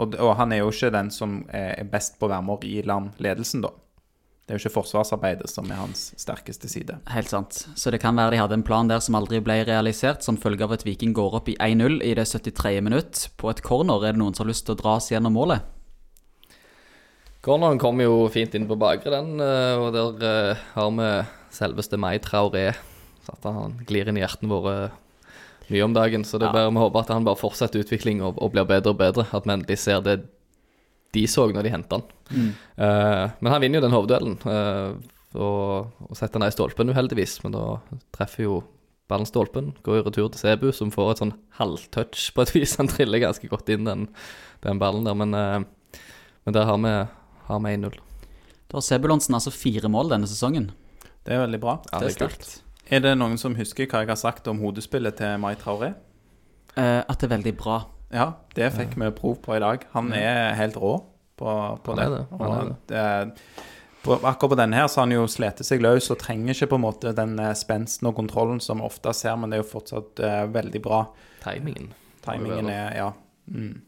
[0.00, 2.54] Og, og han er jo ikke den som er er best på å være med
[2.54, 3.72] å ri land ledelsen, da.
[4.46, 6.96] Det er jo ikke forsvarsarbeidet som er hans sterkeste side.
[7.14, 7.60] Helt sant.
[7.78, 10.64] Så det kan være de hadde en plan der som aldri ble realisert, som følge
[10.66, 12.80] av at Viking går opp i 1-0 i det 73.
[12.82, 13.28] minutt.
[13.38, 15.62] På et corner er det noen som har lyst til å dra oss gjennom målet.
[17.42, 21.08] Corneren kom jo fint inn på bakre, den, eh, og der eh, har vi
[21.54, 22.68] selveste Mai Traoré.
[23.22, 24.76] Så at han glir inn i hjertene våre
[25.70, 26.24] mye om dagen.
[26.26, 26.52] Så det er Ja.
[26.66, 29.26] bare vi håper at han bare fortsetter utvikling og, og blir bedre og bedre.
[29.32, 30.20] At vi endelig ser det
[31.12, 32.52] de så når de henta han.
[32.76, 34.94] Eh, men han vinner jo den hovedduellen, uh,
[35.32, 37.38] og, og setter ned i stolpen uheldigvis.
[37.44, 37.64] Men da
[38.16, 38.60] treffer jo
[39.12, 42.78] ballen stolpen, går i retur til Sebu, som får et sånn halvtouch på et vis.
[42.80, 44.08] Han triller ganske godt inn den,
[44.64, 46.00] den ballen der, men, uh,
[46.46, 46.96] men der har vi,
[47.48, 48.00] har vi 1-0.
[48.72, 50.70] Da har Sebulonsen altså fire mål denne sesongen.
[51.22, 51.76] Det er veldig bra.
[51.92, 52.54] Ja, det er er sterkt.
[52.92, 55.92] Er det noen som husker hva jeg har sagt om hodespillet til Mai Traoré?
[56.72, 57.82] Eh, at det er veldig bra.
[58.12, 59.86] Ja, det fikk vi prov på i dag.
[59.94, 60.98] Han er helt rå.
[61.36, 62.04] på, på Han det.
[62.04, 63.04] er det, han er det
[64.02, 66.72] på, akkurat på denne her så har han jo slitt seg løs og trenger ikke
[66.72, 69.62] på en måte den eh, spensten og kontrollen som vi ofte ser, men det er
[69.62, 71.04] jo fortsatt uh, veldig bra.
[71.44, 71.92] Timingen.
[72.24, 73.12] Timingen er Ja.
[73.46, 73.80] Mm.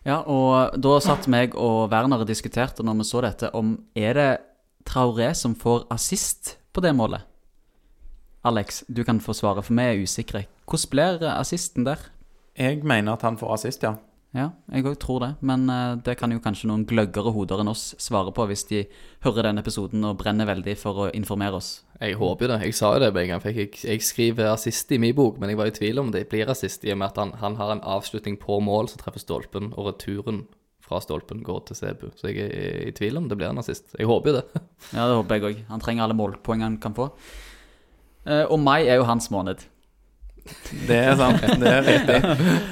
[0.00, 4.14] Ja, og da satt meg og Werner og diskuterte når vi så dette, om er
[4.16, 4.30] det
[4.88, 7.26] Traoré som får assist på det målet?
[8.48, 10.46] Alex, du kan få svare, for vi er usikre.
[10.64, 12.00] Hvordan blir assisten der?
[12.58, 13.96] Jeg mener at han får assist, ja.
[14.30, 17.70] Ja, jeg òg tror det, men eh, det kan jo kanskje noen gløggere hoder enn
[17.72, 18.84] oss svare på hvis de
[19.26, 21.70] hører denne episoden og brenner veldig for å informere oss.
[21.98, 22.58] Jeg håper jo det.
[22.68, 23.42] Jeg sa jo det med en gang.
[23.42, 26.28] For jeg, jeg skriver assist i min bok, men jeg var i tvil om det
[26.30, 29.24] blir assist, i og med at han, han har en avslutning på mål som treffer
[29.24, 30.44] stolpen, og returen
[30.86, 32.06] fra stolpen går til Sebu.
[32.18, 33.96] Så jeg er i tvil om det blir en assist.
[33.98, 34.62] Jeg håper jo det.
[34.94, 35.60] Ja, det håper jeg òg.
[35.74, 37.10] Han trenger alle målpoeng han kan få.
[38.30, 39.66] Eh, Og mai er jo hans måned.
[40.86, 41.42] Det er sant.
[41.60, 42.16] Det er riktig.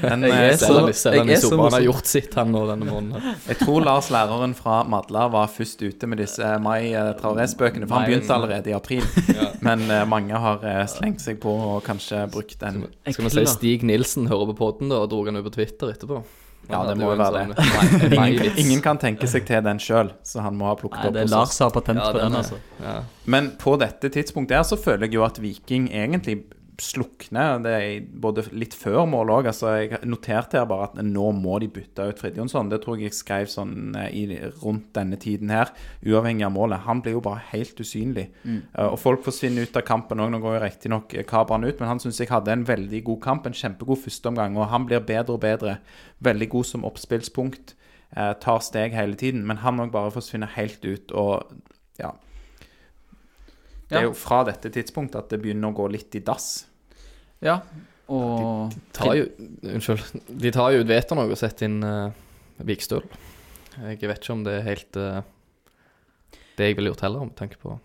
[0.02, 2.62] Men Jeg eh, er Selv så- jeg er så han har gjort sitt, han nå
[2.70, 3.36] denne måneden.
[3.48, 7.98] jeg tror Lars læreren fra Madla var først ute med disse Mai eh, Traoré-spøkene, for
[8.00, 9.04] han begynte allerede i april.
[9.60, 12.86] Men eh, mange har eh, slengt seg på og kanskje brukt den.
[13.08, 13.46] Skal vi si.
[13.58, 16.22] Stig Nilsen hører på podden da, og dro han ut på Twitter etterpå?
[16.68, 18.08] Ja, det må jo være sånn det.
[18.12, 21.14] Ingen, ingen kan tenke seg til den sjøl, så han må ha plukket Nei, opp
[21.16, 22.58] det er hos Lars har patent på den, altså.
[23.24, 26.42] Men på dette tidspunktet her så føler jeg jo at Viking egentlig
[26.82, 27.58] slukner.
[27.62, 29.48] Det er både litt før mål òg.
[29.50, 32.70] Altså, jeg noterte her bare at nå må de bytte ut Fridtjonsson.
[32.70, 35.72] Det tror jeg jeg skrev sånn eh, i, rundt denne tiden her,
[36.06, 36.84] uavhengig av målet.
[36.86, 38.28] Han blir jo bare helt usynlig.
[38.74, 40.30] Eh, og folk forsvinner ut av kampen òg.
[40.34, 43.50] Nå går jo riktignok Kabran ut, men han syns jeg hadde en veldig god kamp.
[43.50, 44.56] En kjempegod førsteomgang.
[44.60, 45.78] Og han blir bedre og bedre.
[46.24, 47.74] Veldig god som oppspillspunkt.
[48.14, 49.42] Eh, tar steg hele tiden.
[49.50, 51.10] Men han òg bare forsvinner helt ut.
[51.10, 51.42] Og
[51.98, 52.14] ja.
[53.88, 56.67] Det er jo fra dette tidspunktet at det begynner å gå litt i dass.
[57.44, 57.60] Ja,
[58.08, 59.26] og tar jo,
[59.74, 62.14] unnskyld, de tar jo ut Veton og setter inn uh,
[62.66, 63.04] Vikstøl.
[63.78, 65.20] Jeg vet ikke om det er helt uh,
[66.58, 67.76] det jeg ville gjort heller, med tanke på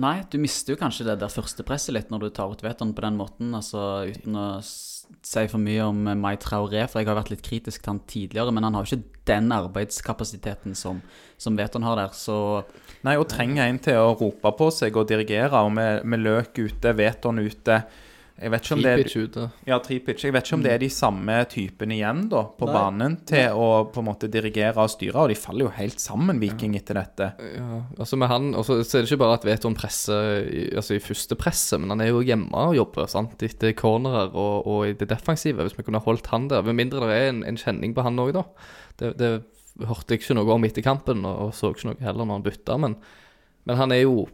[0.00, 2.92] Nei, du mister jo kanskje det der første presset litt når du tar ut Veton
[2.94, 3.48] på den måten.
[3.58, 7.42] Altså uten å si for mye om eh, Mai Traoré, for jeg har vært litt
[7.42, 8.54] kritisk til han tidligere.
[8.54, 11.00] Men han har jo ikke den arbeidskapasiteten som,
[11.42, 12.38] som Veton har der, så
[13.02, 16.62] Nei, og trenger en til å rope på seg og dirigere, og med, med løk
[16.62, 17.80] ute, Veton ute.
[18.40, 19.48] Jeg vet ikke om det er.
[19.68, 22.72] Ja, Jeg vet ikke om det er de samme typene igjen da, på Nei.
[22.76, 26.40] banen til å på en måte dirigere og styre, og de faller jo helt sammen,
[26.40, 27.30] Viking, etter dette.
[27.58, 31.04] Ja, altså med han, også, så er det ikke bare at Veton presser altså i
[31.04, 33.36] første presset, men han er jo hjemme og jobber sant?
[33.44, 35.64] etter cornerer og, og i det defensive.
[35.66, 38.20] Hvis vi kunne holdt han der, med mindre det er en, en kjenning på han
[38.20, 38.46] òg, da.
[39.00, 39.32] Det, det
[39.86, 42.48] hørte jeg ikke noe om etter kampen, og, og så ikke noe heller når han
[42.48, 42.96] bytta, men,
[43.68, 44.24] men han er jo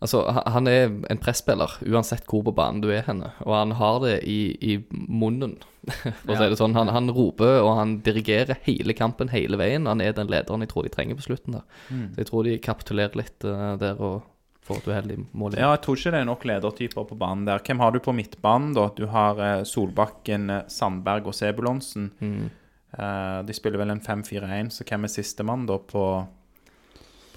[0.00, 3.32] Altså, han- er en presspiller, uansett hvor på banen du er henne.
[3.44, 5.58] Og han har det i, i munnen,
[6.24, 6.76] for å si det sånn.
[6.76, 9.88] Han, han roper, og han dirigerer hele kampen hele veien.
[9.90, 11.64] Han er den lederen jeg tror de trenger på slutten der.
[11.88, 14.22] Så jeg tror de kapitulerer litt uh, der og
[14.70, 15.58] får et uheldig mål.
[15.58, 17.62] Ja, jeg tror ikke det er nok ledertyper på banen der.
[17.64, 18.88] Hvem har du på midtbanen, da?
[18.96, 22.10] Du har uh, Solbakken, eh, Sandberg og Sebulonsen.
[22.20, 22.50] Mm.
[22.96, 26.04] Uh, de spiller vel en 5-4-1, så hvem er sistemann da på,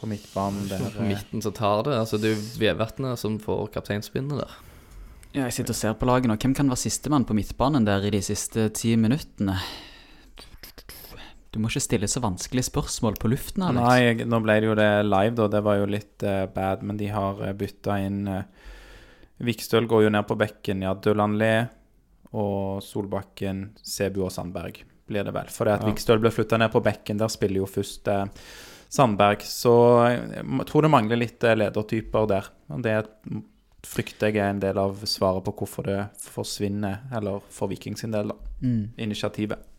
[0.03, 0.83] på midtbanen der?
[0.91, 1.13] På eh?
[1.13, 1.95] midten så tar det.
[1.95, 4.59] Altså, det er jo Vevatnet som får kapteinspinnet der.
[5.33, 6.37] Ja, jeg sitter og ser på laget nå.
[6.37, 9.57] Hvem kan være sistemann på midtbanen der i de siste ti minuttene?
[11.53, 13.85] Du må ikke stille så vanskelige spørsmål på luften, Alex.
[13.85, 15.49] Nei, jeg, nå ble det jo det live, da.
[15.53, 18.71] Det var jo litt uh, bad, men de har uh, bytta inn uh,
[19.43, 20.95] Vikstøl går jo ned på bekken, ja.
[20.97, 21.53] Dølanlé
[22.33, 25.49] og Solbakken, Sebu og Sandberg blir det vel.
[25.53, 25.91] For det at Ja.
[25.91, 28.25] Vikstøl ble flytta ned på bekken, der spiller jo først eh,
[28.93, 29.41] Sandberg.
[29.47, 29.73] Så
[30.11, 32.49] jeg tror det mangler litt eh, ledertyper der.
[32.73, 32.99] Og det
[33.83, 38.13] frykter jeg er en del av svaret på hvorfor det forsvinner, eller for Viking sin
[38.13, 38.51] del, da.
[38.63, 38.93] Mm.
[39.03, 39.69] Initiativet.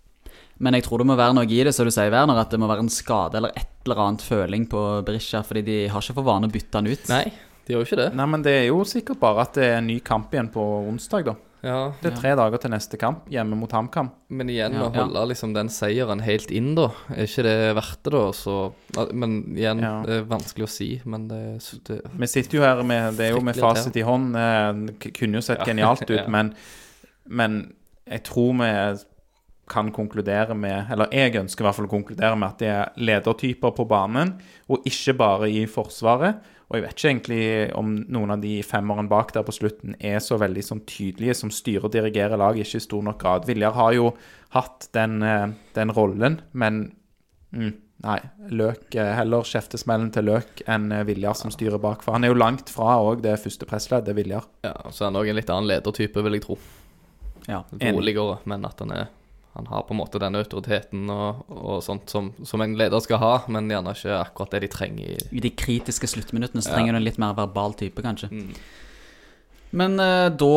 [0.63, 2.61] Men jeg tror det må være noe i det, som du sier, Werner, at det
[2.63, 6.19] må være en skade eller et eller annet føling på Berisha, fordi de har ikke
[6.19, 7.09] for vane å bytte han ut.
[7.11, 7.25] Nei,
[7.65, 8.11] de gjør jo ikke det.
[8.19, 10.63] Nei, men det er jo sikkert bare at det er en ny kamp igjen på
[10.91, 11.37] onsdag, da.
[11.65, 14.11] Ja, Det er tre dager til neste kamp, hjemme mot HamKam.
[14.29, 16.91] Men igjen, Ja, å holde liksom den seieren helt inn, da.
[17.15, 18.25] Er ikke det verdt det, da?
[18.37, 18.57] Så,
[19.15, 20.03] men igjen, Ja.
[20.05, 20.91] det er vanskelig å si.
[21.07, 21.41] Men det,
[21.89, 24.37] det Vi sitter jo her med Det er jo med fasit i hånd.
[24.37, 25.65] eh, Det kunne jo sett Ja.
[25.65, 26.29] genialt ut, Ja.
[26.29, 26.55] men,
[27.27, 27.75] men
[28.11, 28.99] jeg tror vi
[29.67, 32.91] kan konkludere med Eller jeg ønsker i hvert fall å konkludere med at det er
[32.99, 34.35] ledertyper på banen,
[34.69, 36.37] og ikke bare i Forsvaret.
[36.71, 37.45] Og jeg vet ikke egentlig
[37.77, 41.53] om noen av de femmerne bak der på slutten er så veldig sånn tydelige som
[41.53, 43.49] styrer og dirigerer laget, ikke i stor nok grad.
[43.49, 44.13] Viljar har jo
[44.57, 46.81] hatt den, eh, den rollen, men
[47.53, 47.75] mm,
[48.07, 48.19] nei.
[48.55, 52.07] Løk eh, Heller kjeftesmellen til Løk enn eh, Viljar som styrer bak.
[52.07, 54.49] For han er jo langt fra òg det første pressleddet, Viljar.
[54.65, 56.59] Ja, så er han òg en litt annen ledertype, vil jeg tro.
[57.45, 57.61] Ja.
[57.77, 59.13] Roligere, men at han er
[59.55, 63.21] han har på en måte den autoriteten og, og sånt som, som en leder skal
[63.23, 66.79] ha, men gjerne ikke akkurat det de trenger i I de kritiske sluttminuttene så Ja.
[66.79, 68.33] trenger du en litt mer verbal type, kanskje.
[68.33, 68.57] Mm.
[69.79, 70.57] Men uh, da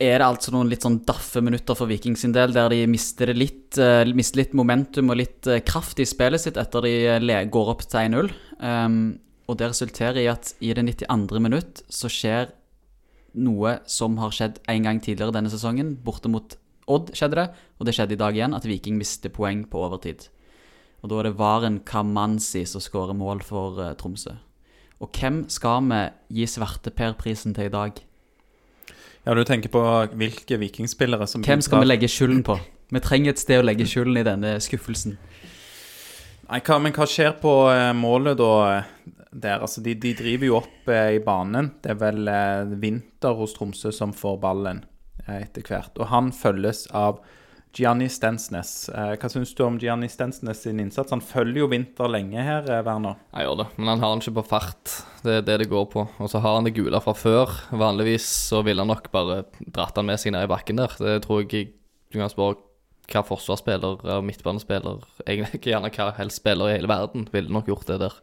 [0.00, 3.34] er det altså noen litt sånn daffe minutter for Viking sin del, der de mister,
[3.36, 7.74] litt, uh, mister litt momentum og litt uh, kraft i spillet sitt etter de går
[7.74, 8.32] opp til 1-0.
[8.64, 9.02] Um,
[9.50, 11.44] og det resulterer i at i det 92.
[11.44, 12.54] minutt så skjer
[13.36, 15.92] noe som har skjedd en gang tidligere denne sesongen.
[16.04, 16.56] Borte mot
[16.90, 17.46] Odd skjedde det,
[17.78, 20.26] og det skjedde i dag igjen, at Viking mister poeng på overtid.
[21.00, 24.34] Og da er det Varen Kamanzi som skårer mål for uh, Tromsø.
[25.00, 26.00] Og hvem skal vi
[26.40, 28.02] gi Svarteper-prisen til i dag?
[29.24, 29.80] Ja, du tenker på
[30.16, 32.58] hvilke vikingspillere som Hvem skal vi legge skylden på?
[32.90, 35.16] Vi trenger et sted å legge skylden i denne skuffelsen.
[36.50, 38.88] Nei, hva, men hva skjer på eh, målet da eh,
[39.30, 39.60] der?
[39.62, 41.70] Altså, de, de driver jo opp eh, i banen.
[41.80, 44.82] Det er vel eh, Vinter hos Tromsø som får ballen
[45.38, 45.92] etter hvert.
[45.98, 47.20] Og han følges av
[47.76, 48.88] Gianni Stensnes.
[48.90, 51.12] Eh, hva syns du om Gianni Stensnes sin innsats?
[51.14, 53.20] Han følger jo Vinter lenge her, eh, Werner.
[53.34, 54.96] Jeg gjør det, men han har han ikke på fart.
[55.22, 56.08] Det er det det går på.
[56.18, 57.46] Og så har han det gule fra før.
[57.70, 60.96] Vanligvis så ville han nok bare dratt han med seg ned i bakken der.
[60.98, 61.74] Det tror jeg
[62.10, 62.58] du kan spørre
[63.10, 67.68] hva forsvarsspiller og midtbanespiller, egentlig ikke gjerne hva helst spiller i hele verden, ville nok
[67.70, 68.16] gjort det der.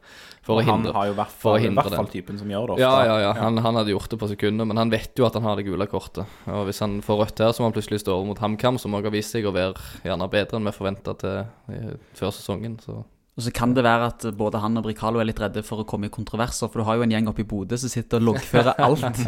[0.47, 2.69] For Og å han hindre, har jo hvert fall, i hvert fall typen som gjør
[2.69, 2.85] det ofte.
[2.85, 3.33] Ja, ja, ja.
[3.41, 5.65] Han, han hadde gjort det på sekundet, men han vet jo at han har det
[5.67, 6.23] gule kortet.
[6.47, 8.95] Og hvis han får rødt her, så må han plutselig stå over mot HamKam, som
[8.95, 9.75] også har vist seg å være
[10.07, 11.43] gjerne bedre enn vi forventa til
[11.75, 12.79] eh, før sesongen.
[12.79, 13.01] Så
[13.37, 15.85] Og så kan det være at både han og Bricalo er litt redde for å
[15.85, 18.31] komme i kontroverser, for du har jo en gjeng oppe i Bodø som sitter og
[18.31, 19.19] loggfører alt,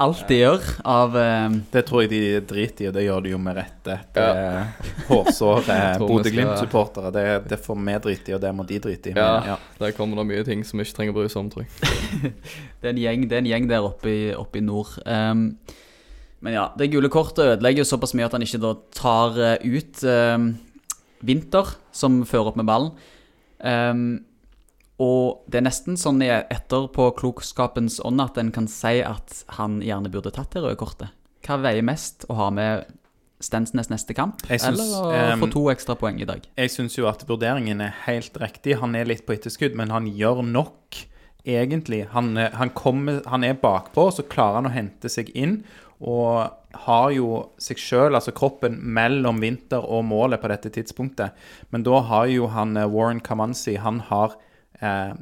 [0.00, 3.32] alt de gjør av eh, Det tror jeg de driter i, og det gjør de
[3.34, 3.96] jo med rette.
[4.14, 7.12] Det er hårsåre tror Bodø-Glimt-supportere.
[7.14, 9.14] Det, det får vi drite i, og det må de drite i.
[9.14, 9.56] ja, Men, ja.
[9.80, 12.34] der kommer det mye ting som vi ikke trenger å bry oss om, tror jeg.
[12.84, 14.90] Det er en gjeng, det er en gjeng der oppe i, oppe i nord.
[15.08, 15.46] Um,
[16.44, 19.64] men ja, det gule kortet ødelegger jo såpass mye at han ikke da tar eh,
[19.64, 20.50] ut um,
[21.24, 22.92] Vinter, som fører opp med ballen.
[23.64, 24.24] Ehm,
[25.02, 29.80] og det er nesten sånn etter på klokskapens ånd at en kan si at han
[29.82, 31.14] gjerne burde tatt det røde kortet.
[31.44, 32.86] Hva veier mest, å ha med
[33.42, 36.46] Stensnes neste kamp, synes, eller å ehm, få to ekstra poeng i dag?
[36.56, 38.78] Jeg syns jo at vurderingen er helt riktig.
[38.80, 41.00] Han er litt på etterskudd, men han gjør nok,
[41.42, 42.04] egentlig.
[42.14, 45.58] Han, eh, han, kommer, han er bakpå, så klarer han å hente seg inn.
[45.98, 46.46] Og
[46.86, 51.36] har jo seg sjøl, altså kroppen, mellom vinter og målet på dette tidspunktet.
[51.74, 54.38] Men da har jo han eh, Warren Kamanzi Han har
[54.80, 55.14] eh,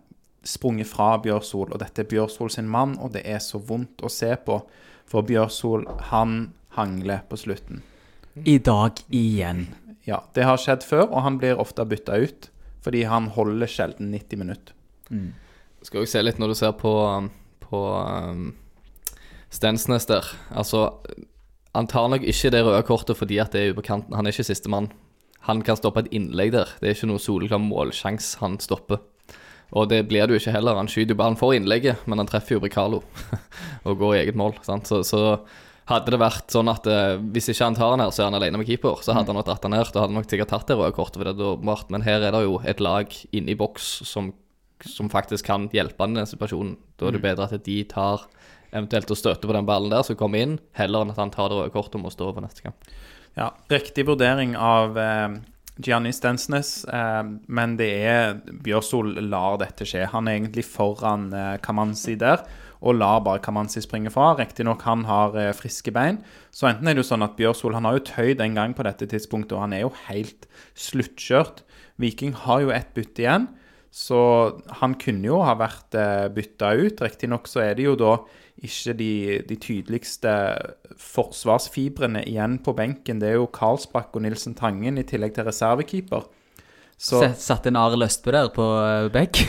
[0.44, 4.10] sprunget fra Bjørsol, og dette er Bjørsol sin mann, og det er så vondt å
[4.12, 4.60] se på.
[5.08, 7.82] For Bjørsol, han hangler på slutten.
[8.48, 9.66] I dag igjen.
[10.08, 12.48] Ja, det har skjedd før, og han blir ofte bytta ut.
[12.82, 14.74] Fordi han holder sjelden 90 minutter.
[15.86, 17.28] Skal jo se litt når du ser på, um,
[17.62, 18.48] på um,
[19.52, 20.26] Stensnes der.
[20.50, 20.88] Altså,
[21.76, 24.16] han tar nok ikke det røde kortet fordi at det er på kanten.
[24.16, 24.90] Han er ikke sistemann.
[25.46, 26.74] Han kan stoppe et innlegg der.
[26.80, 29.02] Det er ikke noe soleklar målsjanse han stopper.
[29.72, 30.76] Og det blir det jo ikke heller.
[30.76, 33.02] Han skyter jo bare Han får innlegget, men han treffer jo Bricalo
[33.88, 34.58] og går i eget mål.
[34.66, 34.90] Sant?
[34.90, 35.22] Så, så
[35.88, 38.38] hadde det vært sånn at eh, hvis ikke han tar den her, så er han
[38.38, 39.88] alene med keeper, så hadde han nok dratt den her.
[39.88, 41.90] Da hadde han nok sikkert tatt det røde kortet, for det er åpenbart.
[41.94, 44.30] Men her er det jo et lag inne i boks som,
[44.84, 46.76] som faktisk kan hjelpe han i den situasjonen.
[47.00, 48.28] Da er det bedre at de tar
[48.72, 51.50] eventuelt og støtter på den ballen der som kommer inn, heller enn at han tar
[51.52, 52.92] det røde kortet og må stå over neste kamp.
[53.36, 55.40] Ja, riktig vurdering av eh,
[55.80, 60.04] Gianni Stensnes, eh, men det er Bjørsol lar dette skje.
[60.12, 62.44] Han er egentlig foran eh, Kamanzi der,
[62.82, 64.32] og lar bare Kamanzi springe fra.
[64.36, 66.20] Riktignok han har eh, friske bein,
[66.52, 68.84] så enten er det jo sånn at Bjørsol han har jo tøyd en gang på
[68.84, 71.64] dette tidspunktet, og han er jo helt sluttkjørt.
[72.02, 73.48] Viking har jo ett bytte igjen,
[73.92, 74.18] så
[74.80, 77.02] han kunne jo ha vært eh, bytta ut.
[77.04, 78.14] Riktignok så er det jo da
[78.62, 79.12] ikke de,
[79.48, 80.32] de tydeligste
[80.96, 83.20] forsvarsfibrene igjen på benken.
[83.20, 86.24] Det er jo Karlsbakk og Nilsen Tangen i tillegg til reservekeeper.
[87.02, 89.40] Så Satt en Arild Østbø der på eh, bekk.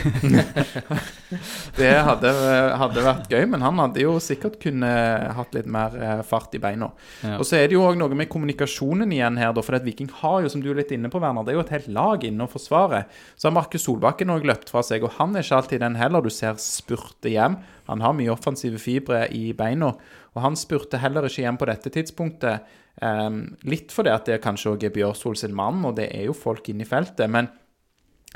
[1.78, 2.32] det hadde,
[2.80, 4.90] hadde vært gøy, men han hadde jo sikkert kunne
[5.36, 6.88] hatt litt mer eh, fart i beina.
[7.22, 7.36] Ja.
[7.38, 10.42] Og så er det jo òg noe med kommunikasjonen igjen her, for at Viking har
[10.42, 12.42] jo, som du er litt inne på, Werner, det er jo et helt lag inne
[12.42, 13.06] og forsvarer.
[13.38, 16.26] Så har Markus Solbakken òg løpt fra seg, og han er ikke alltid den heller.
[16.26, 17.60] Du ser spurte hjem.
[17.86, 19.94] Han har mye offensive fibre i beina,
[20.34, 22.66] og han spurte heller ikke hjem på dette tidspunktet.
[23.02, 26.36] Ehm, litt fordi at det kanskje òg er Bjørsol sin mann, og det er jo
[26.36, 27.26] folk inne i feltet.
[27.30, 27.50] Men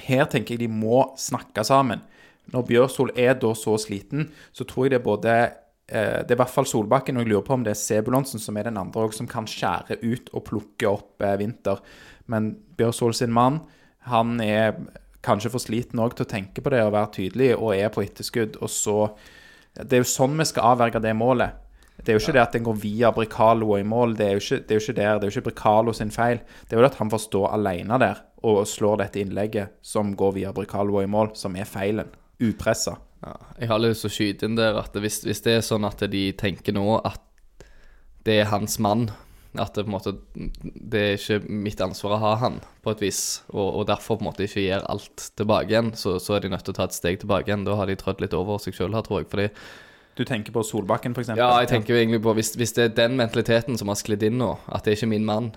[0.06, 2.02] her tenker jeg de må snakke sammen.
[2.52, 5.32] Når Bjørsol er da så sliten, så tror jeg det er både
[5.88, 8.40] eh, Det er i hvert fall Solbakken, og jeg lurer på om det er Sebulonsen
[8.40, 11.82] som er den andre òg, som kan skjære ut og plukke opp eh, Vinter.
[12.26, 13.62] Men Bjørsol sin mann,
[14.08, 14.78] han er
[15.24, 18.04] kanskje for sliten òg til å tenke på det og være tydelig, og er på
[18.06, 18.60] etterskudd.
[18.62, 19.14] Og så
[19.78, 21.54] Det er jo sånn vi skal avverge det målet.
[21.98, 24.14] Det er jo ikke det at den går via Bricalo i mål.
[24.16, 26.12] Det er jo ikke, det er jo ikke der, det er jo ikke Bricalo sin
[26.14, 26.40] feil.
[26.64, 30.36] Det er jo at han får stå alene der og slår dette innlegget som går
[30.36, 32.10] via Bricalo i mål, som er feilen.
[32.38, 32.94] Upressa.
[33.24, 35.86] Ja, jeg har lyst til å skyte inn der at hvis, hvis det er sånn
[35.88, 37.18] at de tenker nå at
[38.26, 39.08] det er hans mann,
[39.56, 40.12] at det på en måte
[40.92, 44.22] Det er ikke mitt ansvar å ha han, på et vis, og, og derfor på
[44.22, 46.86] en måte ikke gir alt tilbake igjen, så, så er de nødt til å ta
[46.86, 47.66] et steg tilbake igjen.
[47.66, 49.30] Da har de trødd litt over seg sjøl her, tror jeg.
[49.32, 49.48] Fordi
[50.18, 51.30] Du tenker på Solbakken, f.eks.?
[51.38, 54.26] Ja, jeg tenker jo egentlig på hvis, hvis det er den mentaliteten som har sklidd
[54.26, 55.52] inn nå, at det er ikke min mann,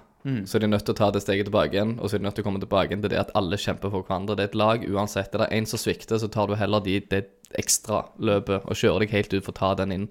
[0.46, 1.96] så er de nødt til å ta det steget tilbake igjen.
[1.98, 3.90] Og så er de nødt til å komme tilbake igjen til det at alle kjemper
[3.90, 4.36] for hverandre.
[4.38, 5.34] Det er et lag uansett.
[5.34, 7.24] Er det én som svikter, så tar du heller de, det
[7.60, 10.06] ekstraløpet og kjører deg helt ut for å ta den inn.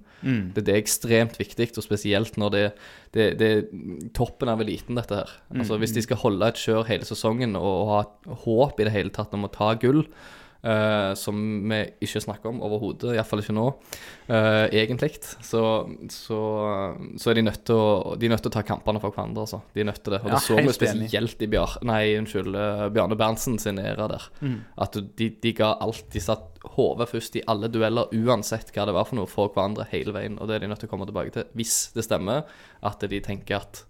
[0.56, 2.64] Det, det er ekstremt viktig, og spesielt når det,
[3.16, 3.62] det, det er
[4.16, 5.32] toppen av eliten, dette her.
[5.54, 8.02] Altså Hvis de skal holde et kjør hele sesongen og, og ha
[8.44, 10.02] håp i det hele tatt om å ta gull,
[10.62, 11.36] eh, som
[11.70, 13.66] vi ikke snakker om overhodet, iallfall ikke nå,
[14.30, 15.12] uh, egentlig,
[15.44, 15.62] så,
[16.12, 16.40] så,
[17.20, 19.62] så er de nødt til å De nødt til å ta kampene for hverandre, altså.
[19.74, 20.22] De er nødt til det.
[20.24, 24.08] Og Ja, det så vi spesielt i Bjar nei, unnskyld, uh, Bjarne Berntsen sin æra
[24.10, 24.30] der.
[24.80, 26.06] At de, de ga alt.
[26.12, 29.88] De satt hodet først i alle dueller, uansett hva det var for noe, for hverandre
[29.92, 30.38] hele veien.
[30.38, 32.44] Og det er de nødt til å komme tilbake til, hvis det stemmer
[32.86, 33.84] at de tenker at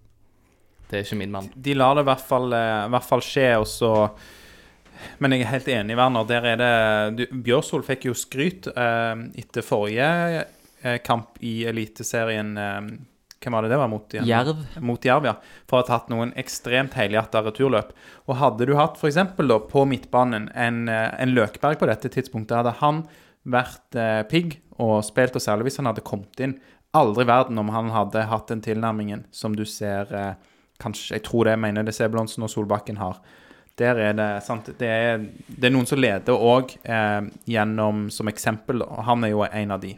[0.91, 1.49] det er ikke min mann.
[1.55, 3.91] De lar det i hvert fall, i hvert fall skje, og så
[5.19, 6.27] Men jeg er helt enig, Werner.
[6.29, 6.73] Der er det
[7.19, 10.11] du, Bjørsol fikk jo skryt eh, etter forrige
[10.83, 12.53] eh, kamp i Eliteserien.
[12.59, 12.91] Eh,
[13.41, 14.27] hvem var det det var mot igjen?
[14.29, 14.65] Jerv.
[14.85, 15.35] Mot Jerv, ja.
[15.69, 17.95] For å ha tatt noen ekstremt helhjerta returløp.
[18.29, 19.17] Og hadde du hatt f.eks.
[19.39, 23.07] da på midtbanen en, eh, en Løkberg på dette tidspunktet, hadde han
[23.49, 26.59] vært eh, pigg og spilt, og særlig hvis han hadde kommet inn
[26.97, 30.33] Aldri i verden om han hadde hatt den tilnærmingen som du ser eh,
[30.81, 33.19] Kanskje, Jeg tror det jeg mener det Sebulonsen og Solbakken har.
[33.81, 38.29] Der er det sant Det er, det er noen som leder òg eh, gjennom som
[38.29, 39.97] eksempel, og han er jo en av de.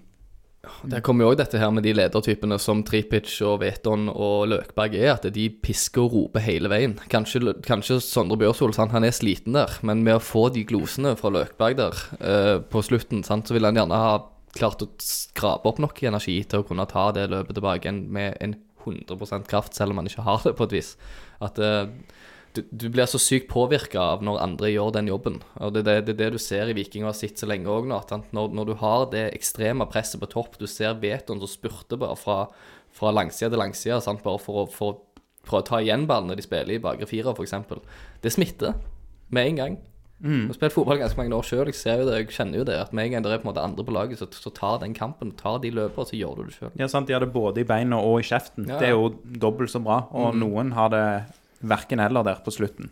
[0.87, 4.95] Der kommer jo òg dette her med de ledertypene som Tripic og Veton og Løkberg
[4.95, 6.95] er, at de pisker og roper hele veien.
[7.11, 8.95] Kanskje, kanskje Sondre Bjørsol sant?
[8.95, 12.85] han er sliten der, men med å få de glosene fra Løkberg der eh, på
[12.87, 13.51] slutten, sant?
[13.51, 14.21] så vil han gjerne ha
[14.55, 18.55] klart å skrape opp nok energi til å kunne ta det løpet tilbake med en
[18.85, 20.95] 100% kraft, selv om han ikke har det på et vis.
[21.43, 21.91] At eh,
[22.57, 25.39] du, du blir så sykt påvirka av når andre gjør den jobben.
[25.57, 27.71] Og Det er det, det, det du ser i Viking og har sett så lenge
[27.73, 28.01] òg nå.
[28.37, 32.19] Når, når du har det ekstreme presset på topp, du ser Veton som spurter bare
[32.21, 32.39] fra,
[32.93, 34.25] fra langside til langside sant?
[34.25, 35.01] bare for å, for å
[35.49, 37.57] prøve å ta igjen ballene de spiller i bakre firer, f.eks.
[38.23, 38.77] Det smitter
[39.33, 39.81] med en gang.
[40.23, 42.67] Jeg har spilt fotball ganske mange år sjøl, jeg ser jo det, jeg kjenner jo
[42.69, 42.77] det.
[42.79, 44.77] At med en gang det er på en måte andre på laget, så, så tar
[44.79, 46.71] den kampen, tar de løpene, så gjør du det sjøl.
[46.79, 48.69] Ja, sant, De har det både i beina og i kjeften.
[48.71, 49.09] Ja, Det er jo
[49.43, 50.05] dobbelt så bra.
[50.15, 51.07] Og noen har det
[51.63, 52.91] verken eller der på slutten.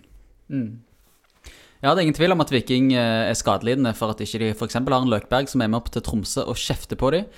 [1.81, 4.51] Ja, det er ingen tvil om at Viking eh, er skadelidende for at ikke de
[4.53, 4.77] f.eks.
[4.77, 7.29] har en Løkberg som er med opp til Tromsø og kjefter på dem.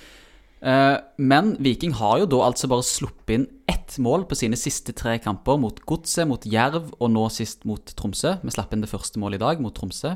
[0.63, 4.95] Eh, Men Viking har jo da altså bare sluppet inn ett mål på sine siste
[4.95, 8.37] tre kamper, mot Godset, mot Jerv og nå sist mot Tromsø.
[8.43, 10.15] Vi slapp inn det første målet i dag, mot Tromsø,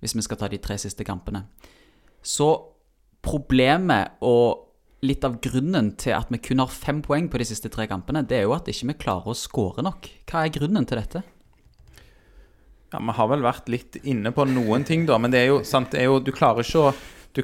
[0.00, 1.44] hvis vi skal ta de tre siste kampene.
[2.22, 2.48] Så
[3.24, 4.67] problemet og
[5.06, 8.24] litt av grunnen til at vi kun har fem poeng på de siste tre kampene,
[8.26, 10.08] det er jo at ikke vi klarer å skåre nok.
[10.26, 11.22] Hva er grunnen til dette?
[12.92, 15.18] Ja, Vi har vel vært litt inne på noen ting, da.
[15.20, 16.96] Men det er jo sant, er jo, du klarer ikke å
[17.36, 17.42] Du,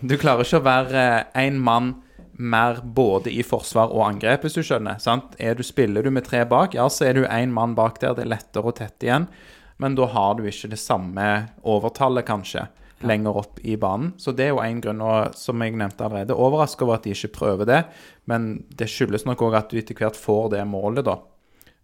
[0.00, 1.02] du klarer ikke å være
[1.38, 1.92] én mann
[2.32, 4.98] mer både i forsvar og angrep, hvis du skjønner.
[4.98, 5.36] sant?
[5.38, 8.16] Er du, spiller du med tre bak, ja, så er du én mann bak der.
[8.16, 9.28] Det er lettere å tette igjen.
[9.76, 11.28] Men da har du ikke det samme
[11.62, 12.64] overtallet, kanskje,
[13.06, 14.12] lenger opp i banen.
[14.20, 17.14] Så det er jo én grunn, og som jeg nevnte allerede, overraska over at de
[17.14, 17.82] ikke prøver det.
[18.30, 21.18] Men det skyldes nok òg at du etter hvert får det målet, da.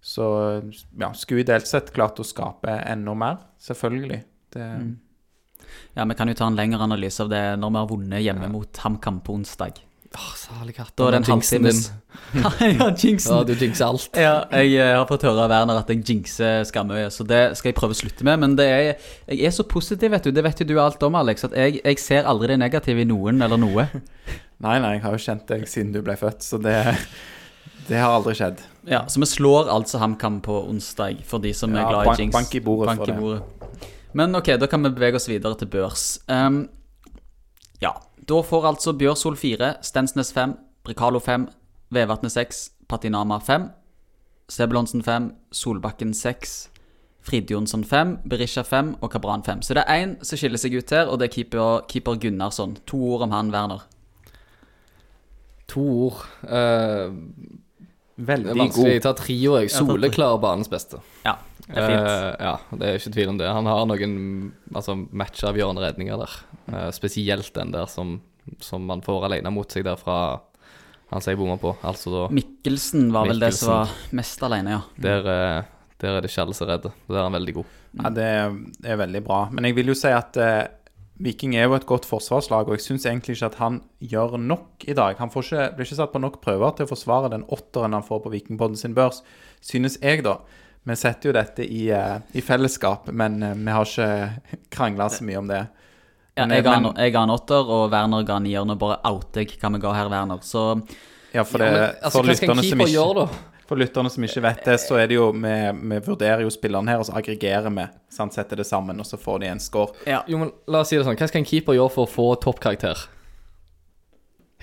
[0.00, 0.24] Så
[0.98, 4.22] ja, skulle ideelt sett klart å skape enda mer, selvfølgelig.
[4.54, 4.66] Det,
[5.94, 8.48] Ja, Vi kan jo ta en lengre analyse av det når vi har vunnet hjemme
[8.52, 9.83] mot HamKam på onsdag.
[10.16, 10.92] Åh, særlig katt.
[10.97, 11.71] Da er det en halvtime.
[12.35, 13.33] Ja, jinxen.
[13.35, 14.09] Ja, du jinxer alt.
[14.16, 17.71] Ja, jeg eh, har fått høre av Werner at jeg jinxer Skamøya, så det skal
[17.71, 18.40] jeg prøve å slutte med.
[18.40, 18.88] Men det er,
[19.29, 20.33] jeg er så positiv, vet du.
[20.33, 21.44] Det vet jo du alt om, Alex.
[21.51, 23.85] At jeg, jeg ser aldri det negative i noen eller noe.
[24.64, 26.79] nei, nei, jeg har jo kjent deg siden du ble født, så det,
[27.90, 28.64] det har aldri skjedd.
[28.88, 32.25] Ja, Så vi slår altså HamKam på onsdag, for de som er glad bank- i
[32.25, 32.33] jinx.
[32.38, 33.87] bank i bordet Bank for i det.
[34.16, 36.07] Men ok, da kan vi bevege oss videre til børs.
[36.33, 36.62] Ehm,
[37.83, 37.93] ja,
[38.29, 41.47] da får altså Bjørsol 4, Stensnes 5, Bricalo 5,
[41.95, 43.69] Vevatnet 6, Patinama 5,
[44.49, 46.57] Sebulonsen 5, Solbakken 6,
[47.29, 49.63] Fridjonsson 5, Berisha 5 og Kabran 5.
[49.63, 52.77] Så det er én som skiller seg ut her, og det er keeper, keeper Gunnarsson.
[52.88, 53.83] To ord om han, Werner.
[55.69, 56.23] To ord.
[56.48, 57.13] Eh,
[58.17, 58.92] Veldig er vanskelig.
[58.94, 59.05] Jeg god.
[59.05, 59.71] tar trio, jeg.
[59.71, 59.87] tar tre.
[59.92, 61.02] Soleklar banens beste.
[61.27, 61.37] Ja,
[61.69, 62.08] det er fint.
[62.08, 63.48] Eh, ja, det er ikke tvil om det.
[63.52, 64.12] Han har noen
[64.73, 66.37] altså, matchavgjørende redninger der.
[66.69, 68.19] Uh, spesielt den der som,
[68.64, 70.40] som man får alene mot seg der fra
[71.08, 71.73] Han som jeg bomma på.
[71.88, 74.81] Altså da Mikkelsen var vel det som var mest alene, ja.
[75.00, 75.69] Der, eh,
[76.02, 76.90] der er det ikke alle som er redde.
[77.08, 77.77] Der er han veldig god.
[77.96, 79.38] Ja, det er, det er veldig bra.
[79.52, 80.66] Men jeg vil jo si at eh,
[81.25, 84.85] Viking er jo et godt forsvarslag, og jeg syns egentlig ikke at han gjør nok
[84.87, 85.16] i dag.
[85.19, 88.06] Han får ikke, blir ikke satt på nok prøver til å forsvare den åtteren han
[88.06, 89.25] får på Vikingpodden sin børs,
[89.64, 90.37] synes jeg, da.
[90.89, 95.27] Vi setter jo dette i, eh, i fellesskap, men eh, vi har ikke krangla så
[95.29, 95.61] mye om det.
[96.39, 98.65] ja Men- jeg, ga, men- en- jeg ga en åtter, og Werner ga en nier.
[98.65, 100.41] Nå bare outer jeg hva vi ga her, Werner.
[100.43, 100.65] Så
[101.35, 103.55] Ja, for, det, Ja, men, altså, for, hva skal en lytterne ikke, gjøre, da?
[103.69, 105.55] for lytterne som ikke vet det, så er det jo Vi,
[105.91, 107.85] vi vurderer jo spillerne her, og så aggregerer vi.
[108.09, 108.33] Sant?
[108.33, 109.93] Setter det sammen, og så får de en score.
[110.27, 111.19] Jo, men la oss si det sånn.
[111.21, 112.97] Hva skal en keeper gjøre for å få toppkarakter?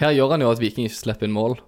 [0.02, 1.60] Her gjør han jo at Viking ikke slipper inn mål.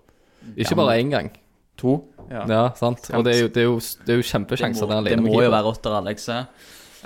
[0.58, 1.30] Ikke bare én gang.
[1.78, 2.00] To.
[2.32, 2.46] Ja.
[2.50, 3.06] Ja, sant.
[3.16, 5.44] Og det er jo, det er jo, det er jo kjempesjanser der det alene må
[5.44, 6.28] jo være åtter, Alex.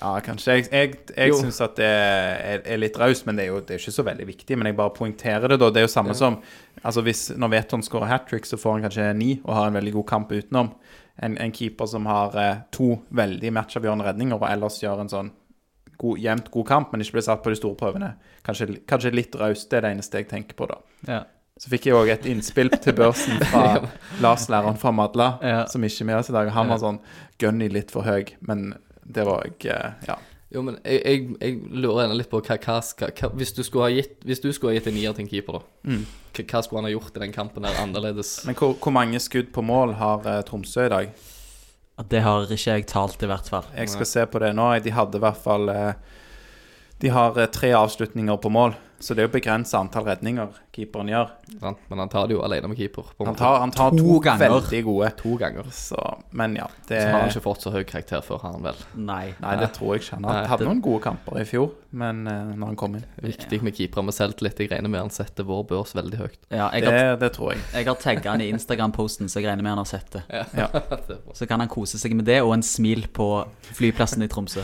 [0.02, 0.56] Ja, kanskje.
[0.58, 3.76] Jeg, jeg, jeg syns at det er, er litt raust, men det er jo det
[3.76, 4.58] er ikke så veldig viktig.
[4.58, 5.70] Men jeg bare poengterer det, da.
[5.70, 6.40] Det er jo samme som
[6.82, 9.78] altså hvis Når Veton skårer hat trick, så får han kanskje ni og har en
[9.78, 10.72] veldig god kamp utenom.
[11.22, 15.30] En, en keeper som har eh, to veldig matchavgjørende redninger, og ellers gjør en sånn
[16.02, 18.16] god, jevnt god kamp, men ikke blir satt på de store prøvene.
[18.48, 19.68] Kanskje, kanskje litt raust.
[19.70, 20.80] Det er det eneste jeg tenker på, da.
[21.06, 21.20] Ja.
[21.62, 23.84] Så fikk jeg òg et innspill til børsen fra
[24.24, 25.60] Lars, læreren fra Madla, Ja.
[25.70, 26.50] som ikke er med oss i dag.
[26.56, 26.98] Han var sånn
[27.42, 28.72] Gunny litt for høy, men
[29.06, 30.18] det var jeg eh, Ja.
[30.52, 33.86] Jo, men jeg, jeg, jeg lurer ennå litt på hva, hva hva, hvis, du skulle
[33.86, 35.92] ha gitt, hvis du skulle ha gitt en nier til en keeper, da.
[35.94, 36.02] Mm.
[36.36, 38.34] Hva, hva skulle han ha gjort i den kampen der annerledes?
[38.50, 41.14] Men hvor, hvor mange skudd på mål har eh, Tromsø i dag?
[42.12, 43.70] Det har ikke jeg talt, i hvert fall.
[43.78, 44.68] Jeg skal se på det nå.
[44.84, 45.94] De hadde i hvert fall eh,
[47.04, 51.10] De har eh, tre avslutninger på mål, så det er jo begrensa antall redninger keeperen
[51.12, 51.32] gjør.
[51.60, 51.78] Sant?
[51.90, 53.10] Men han tar det jo alene med keeper.
[53.18, 54.50] På Han tar, han tar To to, ganger.
[54.50, 55.10] veldig gode.
[55.18, 55.64] to ganger.
[55.76, 56.00] Så,
[56.32, 58.76] men ja, det Så har han ikke fått så høy karakter før, har han vel.
[58.96, 59.34] Nei.
[59.42, 60.16] Nei, det tror jeg ikke.
[60.16, 62.96] Han har- Nei, hadde det- noen gode kamper i fjor, men uh, når han kom
[62.96, 64.60] inn Viktig med keepere med selvtillit.
[64.60, 66.38] Jeg regner med han setter vår børs veldig høyt.
[66.50, 67.60] Ja, jeg Det, har, det tror jeg.
[67.74, 70.24] jeg har tagga han i Instagram-posten, så jeg regner med han har sett det.
[70.32, 70.46] Ja.
[70.72, 71.18] Er.
[71.34, 73.46] Så kan han kose seg med det og en smil på
[73.76, 74.62] flyplassen i Tromsø.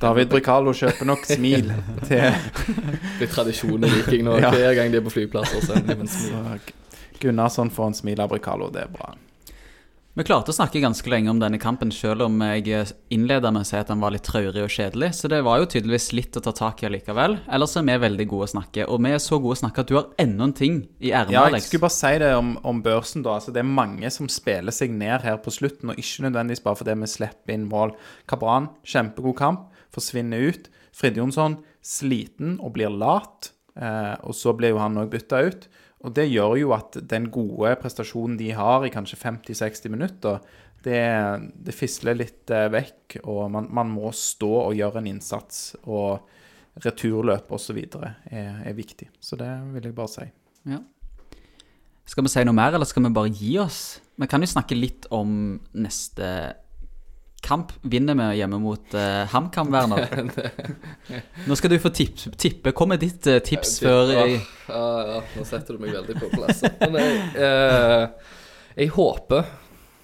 [0.00, 1.72] David Bricalo kjøper nok smil
[2.08, 2.32] til
[3.18, 4.38] Det er tradisjon i Viking nå.
[4.44, 4.52] Ja.
[4.54, 5.52] Hver gang de er på flyplass.
[7.20, 8.70] Gunnarsson får en smil av Bricalo.
[8.72, 9.12] Det er bra.
[10.18, 13.68] Vi klarte å snakke ganske lenge om denne kampen, selv om jeg innleda med å
[13.68, 15.12] si at den var litt traurig og kjedelig.
[15.14, 17.36] Så det var jo tydeligvis litt å ta tak i allikevel.
[17.46, 18.88] Ellers er vi veldig gode å snakke.
[18.90, 21.36] Og vi er så gode å snakke at du har enda en ting i ermet,
[21.36, 23.36] Ja, jeg skulle bare si det om, om børsen, da.
[23.38, 26.80] Altså, det er mange som spiller seg ned her på slutten, og ikke nødvendigvis bare
[26.82, 27.94] fordi vi slipper inn mål.
[28.28, 30.68] Kabran, kjempegod kamp, forsvinner ut.
[31.00, 33.54] Fridtjonsson, sliten og blir lat.
[33.76, 35.68] Eh, og så ble jo han òg bytta ut.
[36.00, 40.40] Og det gjør jo at den gode prestasjonen de har i kanskje 50-60 minutter,
[40.80, 41.00] det,
[41.60, 45.74] det fisler litt eh, vekk, og man, man må stå og gjøre en innsats.
[45.84, 46.22] Og
[46.84, 47.78] returløp osv.
[48.30, 49.10] Er, er viktig.
[49.20, 50.26] Så det vil jeg bare si.
[50.70, 50.80] Ja.
[52.08, 54.00] Skal vi si noe mer, eller skal vi bare gi oss?
[54.20, 56.30] Vi kan jo snakke litt om neste
[57.44, 57.72] kamp.
[57.82, 60.06] Vinner vi hjemme mot uh, HamKam, Werner?
[61.48, 62.74] Nå skal du få tipp, tippe.
[62.76, 64.36] Kom med ditt uh, tips før jeg
[64.70, 66.62] Ja, ja, nå setter du meg veldig på plass.
[66.82, 68.36] Men jeg, uh,
[68.76, 69.50] jeg håper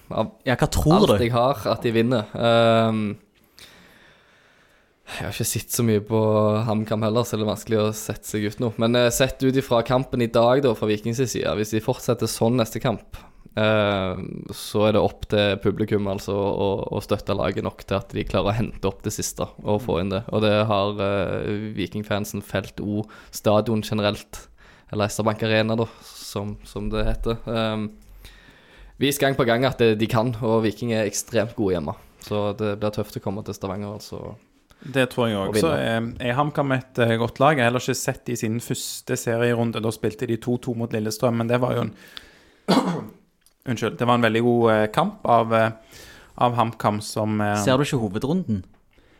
[0.07, 1.23] av Ja, hva tror alt du?
[1.25, 2.29] jeg har, at de vinner.
[2.39, 3.01] Ehm,
[5.07, 6.21] jeg har ikke sett så mye på
[6.67, 8.69] HamKam heller, så det er vanskelig å sette seg ut nå.
[8.79, 12.55] Men sett ut ifra kampen i dag, da, fra Vikings side, hvis de fortsetter sånn
[12.59, 13.19] neste kamp,
[13.57, 18.25] så er det opp til publikum altså å, å støtte laget nok til at de
[18.27, 20.23] klarer å hente opp det siste og få inn det.
[20.29, 24.43] Og det har uh, Vikingfansen felt O stadion generelt,
[24.93, 27.39] eller SR-Bank Arena, da, som, som det heter.
[27.47, 27.89] Um,
[28.97, 31.93] Vis gang på gang at det, de kan, og Viking er ekstremt gode hjemme.
[32.25, 34.33] Så det blir tøft å komme til Stavanger, altså.
[34.81, 35.59] Det tror jeg òg.
[35.61, 37.57] Så er, HamKam et eh, godt lag.
[37.57, 39.81] Jeg har heller ikke sett de siden første serierunde.
[39.83, 41.93] Da spilte de 2-2 mot Lillestrøm, men det var jo en
[43.67, 43.97] Unnskyld.
[43.99, 46.01] Det var en veldig god eh, kamp av, eh,
[46.35, 48.63] av HamKam som eh, Ser du ikke hovedrunden?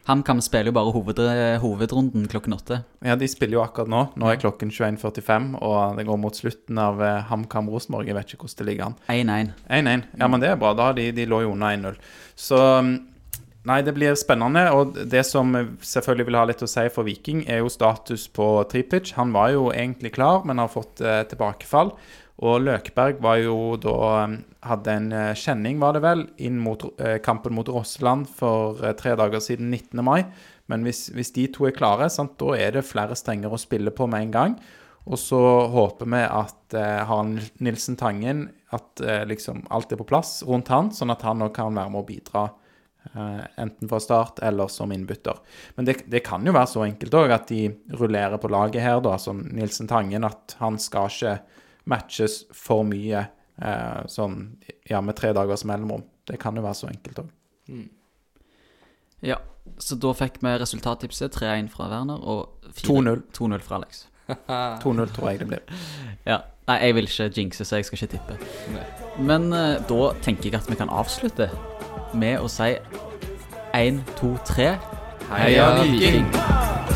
[0.08, 1.18] HamKam spiller jo bare hoved,
[1.60, 2.78] hovedrunden klokken åtte.
[3.04, 4.06] Ja, de spiller jo akkurat nå.
[4.16, 8.08] Nå er klokken 21.45, og det går mot slutten av HamKam Rosenborg.
[8.08, 8.96] Jeg vet ikke hvordan det ligger an.
[9.12, 9.52] 1-1.
[9.68, 10.06] 1-1.
[10.16, 10.72] Ja, men det er bra.
[10.80, 12.00] Da de, de lå jo under 1-0.
[12.40, 12.94] Så mm,
[13.68, 14.64] Nei, det blir spennende.
[14.76, 15.52] Og det som
[15.84, 19.12] selvfølgelig vil ha litt å si for Viking, er jo status på Tripic.
[19.18, 21.92] Han var jo egentlig klar, men har fått eh, tilbakefall.
[22.46, 24.36] Og Løkberg var jo da eh,
[24.68, 28.92] Hadde en eh, kjenning, var det vel, inn mot eh, kampen mot Rosseland for eh,
[29.00, 30.04] tre dager siden, 19.
[30.04, 30.26] mai.
[30.68, 33.94] Men hvis, hvis de to er klare, sant, da er det flere strenger å spille
[33.96, 34.58] på med en gang.
[35.08, 35.40] Og så
[35.72, 40.68] håper vi at eh, Harald Nilsen Tangen At eh, liksom alt er på plass rundt
[40.74, 42.50] han, sånn at han òg kan være med å bidra.
[43.14, 45.40] eh, enten fra start eller som innbytter.
[45.78, 49.00] Men det, det kan jo være så enkelt òg at de rullerer på laget her,
[49.00, 51.38] da, som Nilsen Tangen, at han skal ikke
[51.88, 54.42] matches for mye eh, sånn
[54.90, 56.06] ja, med tre dagers mellomrom.
[56.28, 57.32] Det kan jo være så enkelt òg.
[59.26, 59.40] Ja,
[59.82, 63.24] så da fikk vi resultattipset 3-1 fra Werner og 2-0.
[63.36, 64.06] 2-0 fra Alex.
[64.84, 65.82] 2-0 tror jeg det blir.
[66.28, 66.44] Ja.
[66.68, 68.36] Nei, jeg vil ikke jinxe, så jeg skal ikke tippe.
[69.24, 71.48] Men uh, da tenker jeg at vi kan avslutte
[72.12, 72.74] med å si
[73.78, 74.70] 1, 2, 3
[75.32, 76.28] Heia Viking!
[76.28, 76.87] Viking!